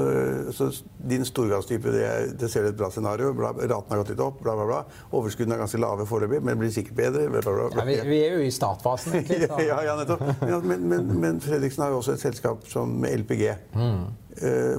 altså, 0.48 0.70
din 1.12 1.26
storgangstype, 1.28 1.94
det, 1.94 2.08
det 2.42 2.50
ser 2.50 2.66
ut 2.66 2.72
et 2.72 2.80
bra 2.80 2.90
scenario. 2.94 3.32
Bla, 3.38 3.52
raten 3.54 3.94
har 3.94 4.02
gått 4.02 4.14
litt 4.16 4.24
opp, 4.26 4.40
bla, 4.42 4.56
bla, 4.58 4.66
bla. 4.70 4.80
Overskuddene 5.20 5.58
er 5.58 5.64
ganske 5.64 5.82
lave 5.82 6.08
foreløpig, 6.10 6.42
men 6.46 6.58
blir 6.60 6.74
sikkert 6.74 6.98
bedre. 6.98 7.28
Bla, 7.30 7.44
bla, 7.46 7.70
bla, 7.70 7.84
Ja, 7.84 7.86
vi, 7.86 8.00
vi 8.10 8.22
er 8.26 8.40
jo 8.40 8.48
i 8.48 8.54
startfasen, 8.54 9.20
egentlig. 9.20 9.52
ja, 9.70 9.82
ja, 9.86 9.96
nettopp. 10.00 10.26
Men, 10.42 10.66
men, 10.72 10.88
men, 10.94 11.14
men 11.22 11.44
Fredriksen 11.46 11.86
har 11.86 11.94
jo 11.94 12.02
også 12.02 12.18
et 12.18 12.26
selskap 12.26 12.66
som 12.72 12.98
med 13.04 13.22
LPG. 13.22 13.46
Mm. 13.78 14.02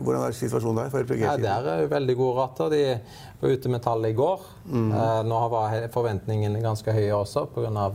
hvordan 0.03 0.23
er 0.25 0.35
situasjonen 0.35 0.83
der 0.83 0.93
for 0.93 1.05
LPG? 1.05 1.23
Ja. 1.23 1.37
Der 1.41 1.75
er 1.75 1.91
veldig 1.91 2.17
gode 2.19 2.39
rater. 2.41 2.73
De 2.75 2.85
var 3.41 3.55
ute 3.55 3.73
med 3.73 3.85
tall 3.87 4.11
i 4.11 4.15
går. 4.17 4.47
Mm. 4.67 4.95
nå 5.31 5.43
var 5.55 5.79
forventningene 5.95 6.63
ganske 6.65 6.95
høye 6.97 7.13
også 7.23 7.47
pga. 7.55 7.91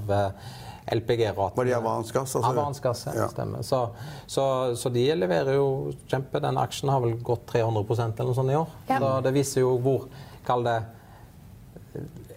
LPG-raten. 0.91 1.57
Var 1.57 1.65
det 1.65 1.73
Avans 1.73 2.11
Gass? 2.11 2.35
altså? 2.35 2.49
Avans 2.51 2.79
gass, 2.79 3.07
ja. 3.15 3.27
Stemmer. 3.31 3.61
Så, 3.65 3.79
så, 4.27 4.75
så 4.77 4.89
de 4.93 5.05
leverer 5.15 5.57
jo 5.57 5.93
kjempe. 6.05 6.41
Den 6.43 6.59
aksjen 6.61 6.91
har 6.93 7.01
vel 7.01 7.15
gått 7.25 7.47
300% 7.49 8.19
eller 8.19 8.29
noe 8.29 8.37
sånt 8.37 8.53
i 8.53 8.59
år. 8.59 8.75
Ja. 8.91 8.99
Så 9.01 9.13
det 9.25 9.33
viser 9.35 9.65
jo 9.65 9.75
hvor 9.81 10.07
Kall 10.45 10.61
det 10.61 10.77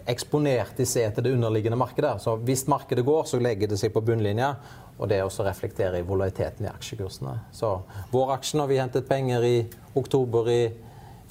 eksponert 0.09 0.77
de 0.77 0.85
ser 0.89 1.11
til 1.13 1.27
det 1.27 1.33
underliggende 1.35 1.77
markedet. 1.77 2.15
Så 2.23 2.33
hvis 2.41 2.65
markedet 2.71 3.05
går, 3.05 3.27
så 3.29 3.37
legger 3.41 3.69
det 3.69 3.77
seg 3.77 3.93
på 3.93 4.01
bunnlinja. 4.01 4.55
Og 4.99 5.07
det 5.07 5.21
også 5.23 5.45
reflekterer 5.45 6.01
i 6.01 6.07
volatiliteten 6.07 6.65
i 6.65 6.71
aksjekursene. 6.71 7.35
Så 7.55 7.75
vår 8.11 8.33
aksje, 8.35 8.57
når 8.59 8.71
vi 8.71 8.79
hentet 8.81 9.07
penger 9.07 9.45
i 9.47 9.55
oktober 9.95 10.49
i 10.51 10.61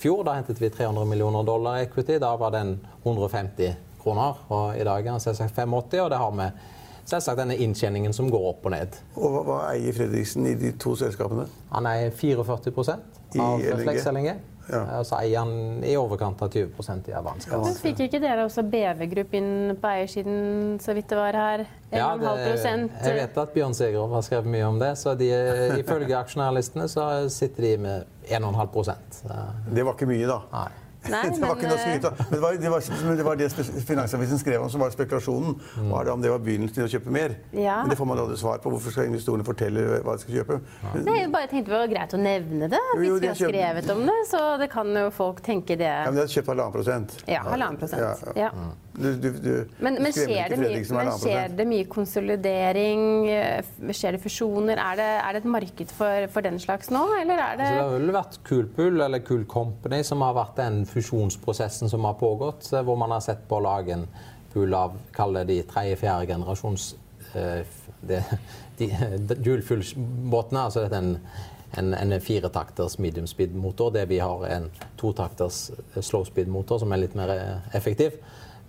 fjor, 0.00 0.22
da 0.24 0.38
hentet 0.38 0.62
vi 0.62 0.70
300 0.70 1.04
millioner 1.10 1.44
dollar 1.44 1.82
equity. 1.82 2.16
Da 2.22 2.30
var 2.40 2.54
den 2.54 2.78
150 3.02 3.74
kroner. 4.00 4.40
Og 4.48 4.78
i 4.78 4.86
dag 4.86 5.02
er 5.02 5.10
den 5.10 5.20
selvsagt 5.26 5.52
85, 5.58 6.04
og 6.06 6.10
det 6.14 6.22
har 6.22 6.38
med 6.38 6.66
selvsagt 7.08 7.40
denne 7.40 7.56
inntjeningen 7.56 8.14
som 8.16 8.28
går 8.32 8.50
opp 8.52 8.68
og 8.68 8.74
ned. 8.74 9.00
Og 9.16 9.32
hva, 9.32 9.42
hva 9.46 9.58
eier 9.72 9.96
Fredriksen 9.96 10.46
i 10.50 10.54
de 10.58 10.74
to 10.80 10.94
selskapene? 10.98 11.48
Han 11.72 11.88
eier 11.90 12.14
44 12.14 12.98
av 13.38 13.66
Flex 13.82 14.06
LNG. 14.12 14.32
Ja. 14.68 14.82
Og 14.98 15.06
så 15.08 15.16
eier 15.22 15.40
han 15.40 15.84
i 15.86 15.94
overkant 15.96 16.42
av 16.44 16.50
20% 16.52 17.08
i 17.08 17.14
Avans. 17.16 17.46
Ja. 17.48 17.60
Fikk 17.80 18.02
ikke 18.04 18.20
dere 18.20 18.44
også 18.44 18.64
BV 18.68 19.06
Group 19.14 19.36
inn 19.38 19.76
på 19.80 19.92
eiersiden 19.94 20.76
så 20.82 20.92
vidt 20.96 21.08
det 21.08 21.18
var 21.18 21.38
her? 21.38 21.64
1,5 21.88 21.96
ja, 21.96 22.82
Jeg 23.06 23.14
vet 23.16 23.40
at 23.40 23.54
Bjørn 23.54 23.76
Segerov 23.76 24.12
har 24.18 24.26
skrevet 24.26 24.50
mye 24.52 24.66
om 24.68 24.80
det. 24.80 24.92
så 25.00 25.14
de, 25.16 25.30
Ifølge 25.78 26.18
aksjonærlistene 26.18 26.88
så 26.92 27.06
sitter 27.32 27.64
de 27.64 27.72
med 27.86 28.28
1,5% 28.28 29.24
Det 29.72 29.86
var 29.86 29.96
ikke 29.96 30.10
mye, 30.10 30.28
da? 30.28 30.42
Nei. 30.52 30.68
Nei, 31.06 31.22
det 31.32 31.40
var 31.42 31.54
ikke 31.54 31.70
noe 31.70 31.78
skryt 31.80 32.06
av. 32.08 32.18
Men 32.18 32.34
det 32.34 32.40
var 32.42 32.56
det, 32.58 32.70
var, 32.72 32.88
det, 33.16 33.26
var 33.28 33.38
det 33.38 33.48
Finansavisen 33.86 34.40
skrev 34.40 34.64
om 34.64 34.70
som 34.72 34.82
var 34.82 34.94
spekulasjonen. 34.94 35.54
Mm. 35.78 35.92
Var 35.92 36.08
det 36.08 36.12
om 36.12 36.24
det 36.24 36.32
var 36.32 36.42
begynnelsen 36.44 36.78
til 36.80 36.88
å 36.88 36.90
kjøpe 36.96 37.14
mer? 37.14 37.36
Ja. 37.52 37.78
Men 37.82 37.92
det 37.92 37.98
får 38.00 38.10
man 38.10 38.22
aldri 38.24 38.38
svar 38.40 38.58
på. 38.64 38.72
Hvorfor 38.74 38.94
skal 38.94 39.08
investorene 39.10 39.46
fortelle 39.46 39.86
hva 40.02 40.16
de 40.16 40.24
skal 40.24 40.40
kjøpe? 40.40 40.58
Men, 40.88 41.06
Nei, 41.06 41.16
jeg 41.22 41.32
bare 41.34 41.50
tenkte 41.52 41.74
det 41.74 41.78
var 41.78 41.92
greit 41.94 42.18
å 42.18 42.22
nevne 42.22 42.70
det 42.72 42.82
hvis 42.88 43.06
jo, 43.06 43.14
jo, 43.14 43.22
vi 43.22 43.30
har 43.30 43.40
skrevet 43.40 43.94
om 43.94 44.04
det. 44.10 44.18
Så 44.32 44.42
det 44.60 44.70
kan 44.74 44.92
jo 45.04 45.06
folk 45.14 45.42
tenke 45.46 45.78
det. 45.78 45.88
Ja, 45.88 46.10
men 46.10 46.18
de 46.18 46.26
har 46.26 46.34
kjøpt 46.34 46.52
halvannen 46.54 46.76
prosent. 46.76 47.18
Ja, 47.30 47.44
halvannen 47.46 47.80
prosent. 47.80 48.28
Ja, 48.34 48.48
ja. 48.48 48.52
Du, 48.98 49.08
du, 49.14 49.28
du, 49.38 49.52
men, 49.78 49.96
men, 50.02 50.12
skjer, 50.14 50.50
det 50.50 50.58
mye, 50.58 50.80
men 50.90 51.10
skjer 51.20 51.52
det 51.54 51.66
mye 51.70 51.86
konsolidering? 51.90 53.02
Eh, 53.30 53.90
skjer 53.94 54.16
det 54.16 54.22
fusjoner? 54.22 54.80
Er 54.82 54.98
det, 54.98 55.08
er 55.22 55.36
det 55.36 55.42
et 55.44 55.50
marked 55.54 55.92
for, 55.94 56.26
for, 56.34 56.46
den 56.46 56.58
slags 56.62 56.90
nå, 56.94 57.04
eller 57.20 57.38
er 57.38 57.60
det 57.60 57.68
altså, 57.68 57.76
Det 57.76 57.84
har 57.84 57.92
vel 57.94 58.14
vært 58.16 58.38
Coolpool 58.48 59.04
eller 59.06 59.22
Cool 59.28 59.44
Company 59.50 60.00
som 60.06 60.24
har 60.26 60.34
vært 60.38 60.58
den 60.58 60.80
fusjonsprosessen 60.88 61.92
som 61.92 62.08
har 62.08 62.18
pågått, 62.18 62.72
eh, 62.72 62.82
hvor 62.86 62.98
man 62.98 63.14
har 63.14 63.22
sett 63.24 63.46
på 63.50 63.60
å 63.60 63.66
lage 63.68 63.94
en 63.94 64.08
pool 64.54 64.74
av 64.74 64.96
kall 65.14 65.38
det 65.38 65.46
de 65.52 65.60
tredje-fjerde 65.68 66.32
generasjons 66.32 66.90
de, 68.08 68.18
Dual-full-båtene. 68.78 70.64
altså 70.64 70.86
dette 70.86 70.98
en 70.98 71.16
en, 71.76 71.94
en 71.94 72.20
firetakters 72.20 72.98
medium 72.98 73.26
speed-motor. 73.26 73.90
Det 73.90 74.06
vi 74.08 74.18
har, 74.18 74.46
en 74.46 74.70
totakters 74.96 75.70
slow 76.00 76.24
speed-motor 76.24 76.80
som 76.82 76.92
er 76.92 77.02
litt 77.02 77.16
mer 77.18 77.32
effektiv. 77.76 78.18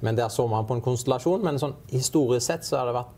Men 0.06 0.18
der 0.18 0.30
så 0.32 0.46
man 0.48 0.68
på 0.68 0.78
en 0.78 0.84
konstellasjon. 0.84 1.44
Men 1.44 1.60
sånn, 1.62 1.76
historisk 1.92 2.46
sett 2.46 2.68
så 2.68 2.80
har 2.80 2.90
det 2.90 2.98
vært 3.00 3.16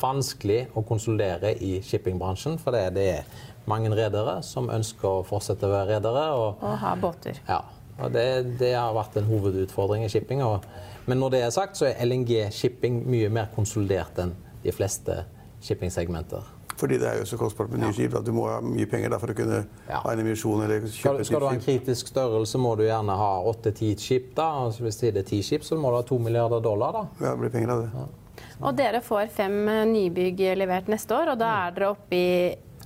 vanskelig 0.00 0.60
å 0.74 0.82
konsolidere 0.86 1.54
i 1.62 1.76
shippingbransjen. 1.84 2.58
For 2.62 2.74
det, 2.74 2.88
det 2.96 3.06
er 3.18 3.44
mange 3.70 3.92
redere 3.94 4.40
som 4.46 4.70
ønsker 4.72 5.20
å 5.20 5.24
fortsette 5.26 5.68
å 5.68 5.74
være 5.74 5.96
redere. 5.96 6.26
Og, 6.38 6.64
og 6.64 6.76
ha 6.82 6.94
båter. 7.00 7.38
Ja. 7.48 7.62
Og 8.02 8.10
det, 8.10 8.26
det, 8.58 8.72
har 8.74 8.94
vært 8.96 9.20
en 9.20 9.28
hovedutfordring 9.28 10.02
i 10.06 10.10
shipping. 10.10 10.42
Og, 10.42 10.66
men 11.06 11.20
når 11.22 11.36
det 11.36 11.44
er 11.44 11.54
sagt, 11.54 11.78
så 11.78 11.90
er 11.90 12.02
LNG 12.02 12.48
shipping 12.54 13.04
mye 13.06 13.30
mer 13.32 13.52
konsolidert 13.54 14.18
enn 14.22 14.34
de 14.64 14.74
fleste 14.74 15.22
shippingsegmenter. 15.64 16.53
Fordi 16.84 16.98
det 17.00 17.06
er 17.08 17.22
jo 17.22 17.24
så 17.24 17.38
kostbart 17.40 17.70
med 17.72 17.80
nye 17.80 17.88
ja. 17.88 17.96
skip 17.96 18.14
at 18.18 18.26
du 18.26 18.34
må 18.36 18.42
ha 18.44 18.58
mye 18.60 18.84
penger 18.84 19.14
for 19.16 19.32
å 19.32 19.36
kunne 19.38 19.62
ja. 19.88 20.02
ha 20.02 20.10
en 20.12 20.20
emisjon 20.20 20.66
eller 20.66 20.82
kjøpe 20.84 20.98
skal, 20.98 21.20
skal 21.24 21.40
du 21.40 21.46
ha 21.48 21.52
en 21.56 21.62
kritisk 21.64 22.10
størrelse, 22.12 22.60
må 22.60 22.74
du 22.76 22.82
gjerne 22.84 23.16
ha 23.16 23.30
åtte-ti 23.48 23.94
skip. 23.96 24.34
da, 24.36 24.50
og 24.66 24.76
Hvis 24.84 25.00
det 25.00 25.14
er 25.16 25.24
ti 25.24 25.38
skip, 25.40 25.64
så 25.64 25.78
må 25.80 25.94
du 25.94 25.96
ha 25.96 26.04
to 26.04 26.18
milliarder 26.20 26.60
dollar. 26.60 26.92
da. 26.92 27.06
Ja, 27.22 27.30
det 27.30 27.40
blir 27.40 27.54
penger 27.54 27.72
av 27.72 27.86
det. 27.86 28.02
Ja. 28.02 28.44
Og 28.68 28.76
dere 28.76 29.00
får 29.06 29.32
fem 29.32 29.56
nybygg 29.94 30.44
levert 30.60 30.92
neste 30.92 31.16
år, 31.16 31.32
og 31.32 31.40
da 31.40 31.54
er 31.62 31.72
dere 31.78 31.90
oppe 31.94 32.20
i 32.20 32.28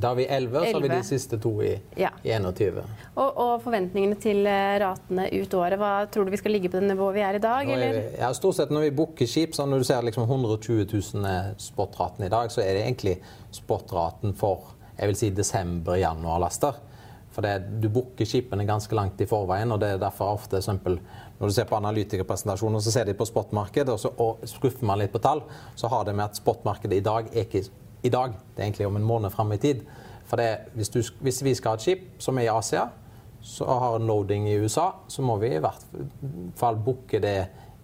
da 0.02 0.12
har 0.12 0.18
vi 0.18 0.26
11, 0.26 0.58
og 0.58 0.66
så 0.66 0.72
har 0.76 0.84
vi 0.84 0.90
de 0.92 1.02
siste 1.06 1.38
to 1.42 1.52
i, 1.64 1.72
ja. 1.98 2.10
i 2.22 2.32
21. 2.34 2.80
Og, 3.14 3.28
og, 3.28 3.52
forventningene 3.64 4.18
til 4.22 4.46
eh, 4.46 4.78
ratene 4.82 5.28
ut 5.34 5.54
året, 5.58 5.78
hva 5.80 5.92
tror 6.12 6.26
du 6.26 6.34
vi 6.34 6.40
skal 6.40 6.54
ligge 6.54 6.70
på 6.72 6.80
det 6.80 6.90
nivået 6.92 7.18
vi 7.18 7.24
er 7.26 7.38
i 7.38 7.42
dag? 7.42 7.70
Er 7.74 7.84
vi, 7.84 8.02
ja, 8.20 8.32
stort 8.36 8.58
sett 8.58 8.74
når 8.74 8.88
vi 8.88 8.96
booker 9.02 9.30
skip, 9.30 9.56
så 9.56 9.66
når 9.66 9.82
du 9.82 9.88
ser 9.88 10.06
liksom 10.06 10.26
120 10.28 10.86
000 10.92 11.62
spotraten 11.62 12.26
i 12.26 12.32
dag, 12.32 12.52
så 12.54 12.62
er 12.64 12.78
det 12.78 12.84
egentlig 12.86 13.16
spotraten 13.54 14.36
for 14.38 14.74
jeg 14.98 15.12
vil 15.12 15.18
si 15.18 15.30
desember-januar-laster. 15.30 16.78
For 17.34 17.44
det, 17.46 17.80
du 17.82 17.86
booker 17.92 18.26
skipene 18.26 18.64
ganske 18.66 18.94
langt 18.98 19.20
i 19.22 19.28
forveien, 19.30 19.70
og 19.70 19.78
det 19.78 19.92
er 19.94 20.00
derfor 20.02 20.34
ofte 20.34 20.58
eksempel, 20.58 20.96
når 21.38 21.50
du 21.50 21.54
ser 21.54 21.68
på 21.70 21.76
analytikerpresentasjoner, 21.78 22.82
så 22.82 22.90
ser 22.90 23.06
de 23.06 23.14
på 23.14 23.28
spotmarkedet, 23.28 23.94
og 23.94 24.00
så 24.02 24.10
og 24.18 24.42
skuffer 24.48 24.88
man 24.88 24.98
litt 24.98 25.14
på 25.14 25.22
tall, 25.22 25.44
så 25.78 25.90
har 25.92 26.08
det 26.08 26.16
med 26.18 26.26
at 26.26 26.40
spotmarkedet 26.40 26.98
i 26.98 27.04
dag 27.06 27.30
er 27.30 27.46
ikke 27.46 27.62
i 28.02 28.12
dag. 28.12 28.34
Det 28.54 28.62
er 28.62 28.68
egentlig 28.68 28.86
om 28.86 28.96
en 28.96 29.06
måned 29.06 29.34
fram 29.34 29.52
i 29.52 29.60
tid. 29.62 29.84
For 30.28 30.40
det, 30.40 30.48
hvis, 30.76 30.88
du, 30.92 31.02
hvis, 31.24 31.42
vi 31.44 31.54
skal 31.56 31.74
ha 31.74 31.80
et 31.80 31.86
skip 31.86 32.08
som 32.22 32.38
er 32.38 32.48
i 32.48 32.52
Asia, 32.52 32.88
så 33.40 33.64
har 33.64 33.96
en 33.96 34.06
loading 34.06 34.48
i 34.50 34.58
USA, 34.60 34.90
så 35.08 35.22
må 35.22 35.38
vi 35.40 35.54
i 35.56 35.62
hvert 35.62 35.84
fall 36.58 36.76
booke 36.84 37.20
det 37.22 37.36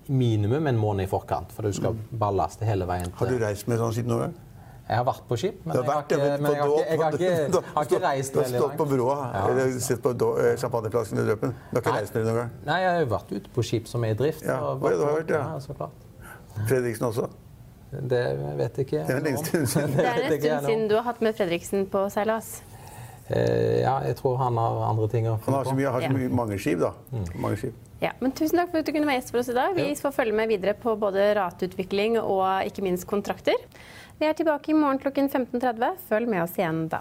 minimum 0.06 0.66
en 0.66 0.78
måned 0.78 1.06
i 1.06 1.08
forkant. 1.08 1.52
For 1.54 1.64
du 1.64 1.72
skal 1.72 1.96
ballaste 2.20 2.66
hele 2.68 2.88
veien. 2.88 3.08
Til. 3.08 3.20
Har 3.22 3.32
du 3.32 3.44
reist 3.46 3.70
med 3.70 3.80
sånn 3.80 3.94
skip 3.96 4.10
noen 4.10 4.26
gang? 4.26 4.40
Jeg 4.84 5.00
har 5.00 5.04
vært 5.06 5.22
på 5.24 5.36
skip, 5.40 5.62
men 5.64 5.78
jeg 5.78 5.86
har 5.88 6.02
ikke, 6.04 8.00
reist 8.02 8.34
veldig 8.34 8.34
langt. 8.34 8.34
Du 8.34 8.40
har 8.42 8.50
stått 8.50 8.74
på 8.76 8.86
broa 8.90 9.14
ja. 9.32 9.44
eller 9.48 9.78
sett 9.80 10.02
på 10.04 10.12
champagneplassen 10.12 10.58
champagneflasken 10.60 11.22
i 11.22 11.24
Drøpen. 11.24 11.54
Du 11.70 11.78
har 11.78 11.84
ikke 11.86 11.94
reist 11.94 12.18
med 12.18 12.20
det 12.20 12.28
noen 12.28 12.40
gang? 12.42 12.50
Nei, 12.66 12.76
jeg 12.82 12.90
har 12.90 13.00
jo 13.00 13.08
vært 13.14 13.32
ute 13.32 13.54
på 13.54 13.64
skip 13.64 13.88
som 13.88 14.04
er 14.04 14.12
i 14.12 14.18
drift. 14.18 14.44
Ja, 14.44 14.58
og, 14.74 14.84
og, 14.84 15.06
og, 15.08 15.32
ja 15.32 15.46
så 15.64 15.78
klart. 15.78 16.04
Fredriksen 16.68 17.08
også? 17.08 17.30
Det 18.02 18.22
vet 18.58 18.78
ikke 18.84 19.00
jeg. 19.00 19.06
Det 19.08 19.16
er 19.16 19.30
en 19.30 19.42
stund 19.44 19.66
siden. 19.74 19.96
Det 19.96 20.06
er 20.06 20.22
en 20.24 20.38
stund 20.40 20.68
siden 20.68 20.86
du 20.90 20.96
har 20.98 21.06
hatt 21.08 21.20
med 21.24 21.36
Fredriksen 21.38 21.86
på 21.90 22.06
seilas. 22.12 22.56
Eh, 23.28 23.80
ja, 23.80 23.94
jeg 24.04 24.18
tror 24.18 24.36
han 24.42 24.58
har 24.60 24.82
andre 24.90 25.08
ting 25.08 25.28
å 25.30 25.38
Han 25.46 25.56
har 25.56 25.64
så, 25.64 25.74
mye, 25.76 25.92
har 25.94 26.04
så 26.04 26.12
mye, 26.12 26.28
mange 26.28 26.58
skip, 26.60 26.82
da. 26.82 26.92
Mm. 27.14 27.26
Mange 27.40 27.60
skip. 27.62 27.80
Ja, 28.02 28.10
men 28.20 28.34
Tusen 28.36 28.60
takk 28.60 28.72
for 28.72 28.82
at 28.82 28.88
du 28.88 28.92
kunne 28.92 29.08
være 29.08 29.22
gjest 29.22 29.32
for 29.32 29.40
oss 29.40 29.48
i 29.48 29.56
dag. 29.56 29.76
Vi 29.78 29.86
får 29.96 30.12
følge 30.12 30.36
med 30.36 30.50
videre 30.52 30.74
på 30.76 30.92
både 31.00 31.30
rateutvikling 31.38 32.18
og 32.20 32.44
ikke 32.68 32.84
minst 32.84 33.08
kontrakter. 33.08 33.56
Vi 34.20 34.28
er 34.28 34.36
tilbake 34.36 34.74
i 34.74 34.76
morgen 34.76 35.00
klokken 35.00 35.30
15.30. 35.30 35.96
Følg 36.10 36.28
med 36.28 36.44
oss 36.44 36.58
igjen 36.60 36.84
da. 36.92 37.00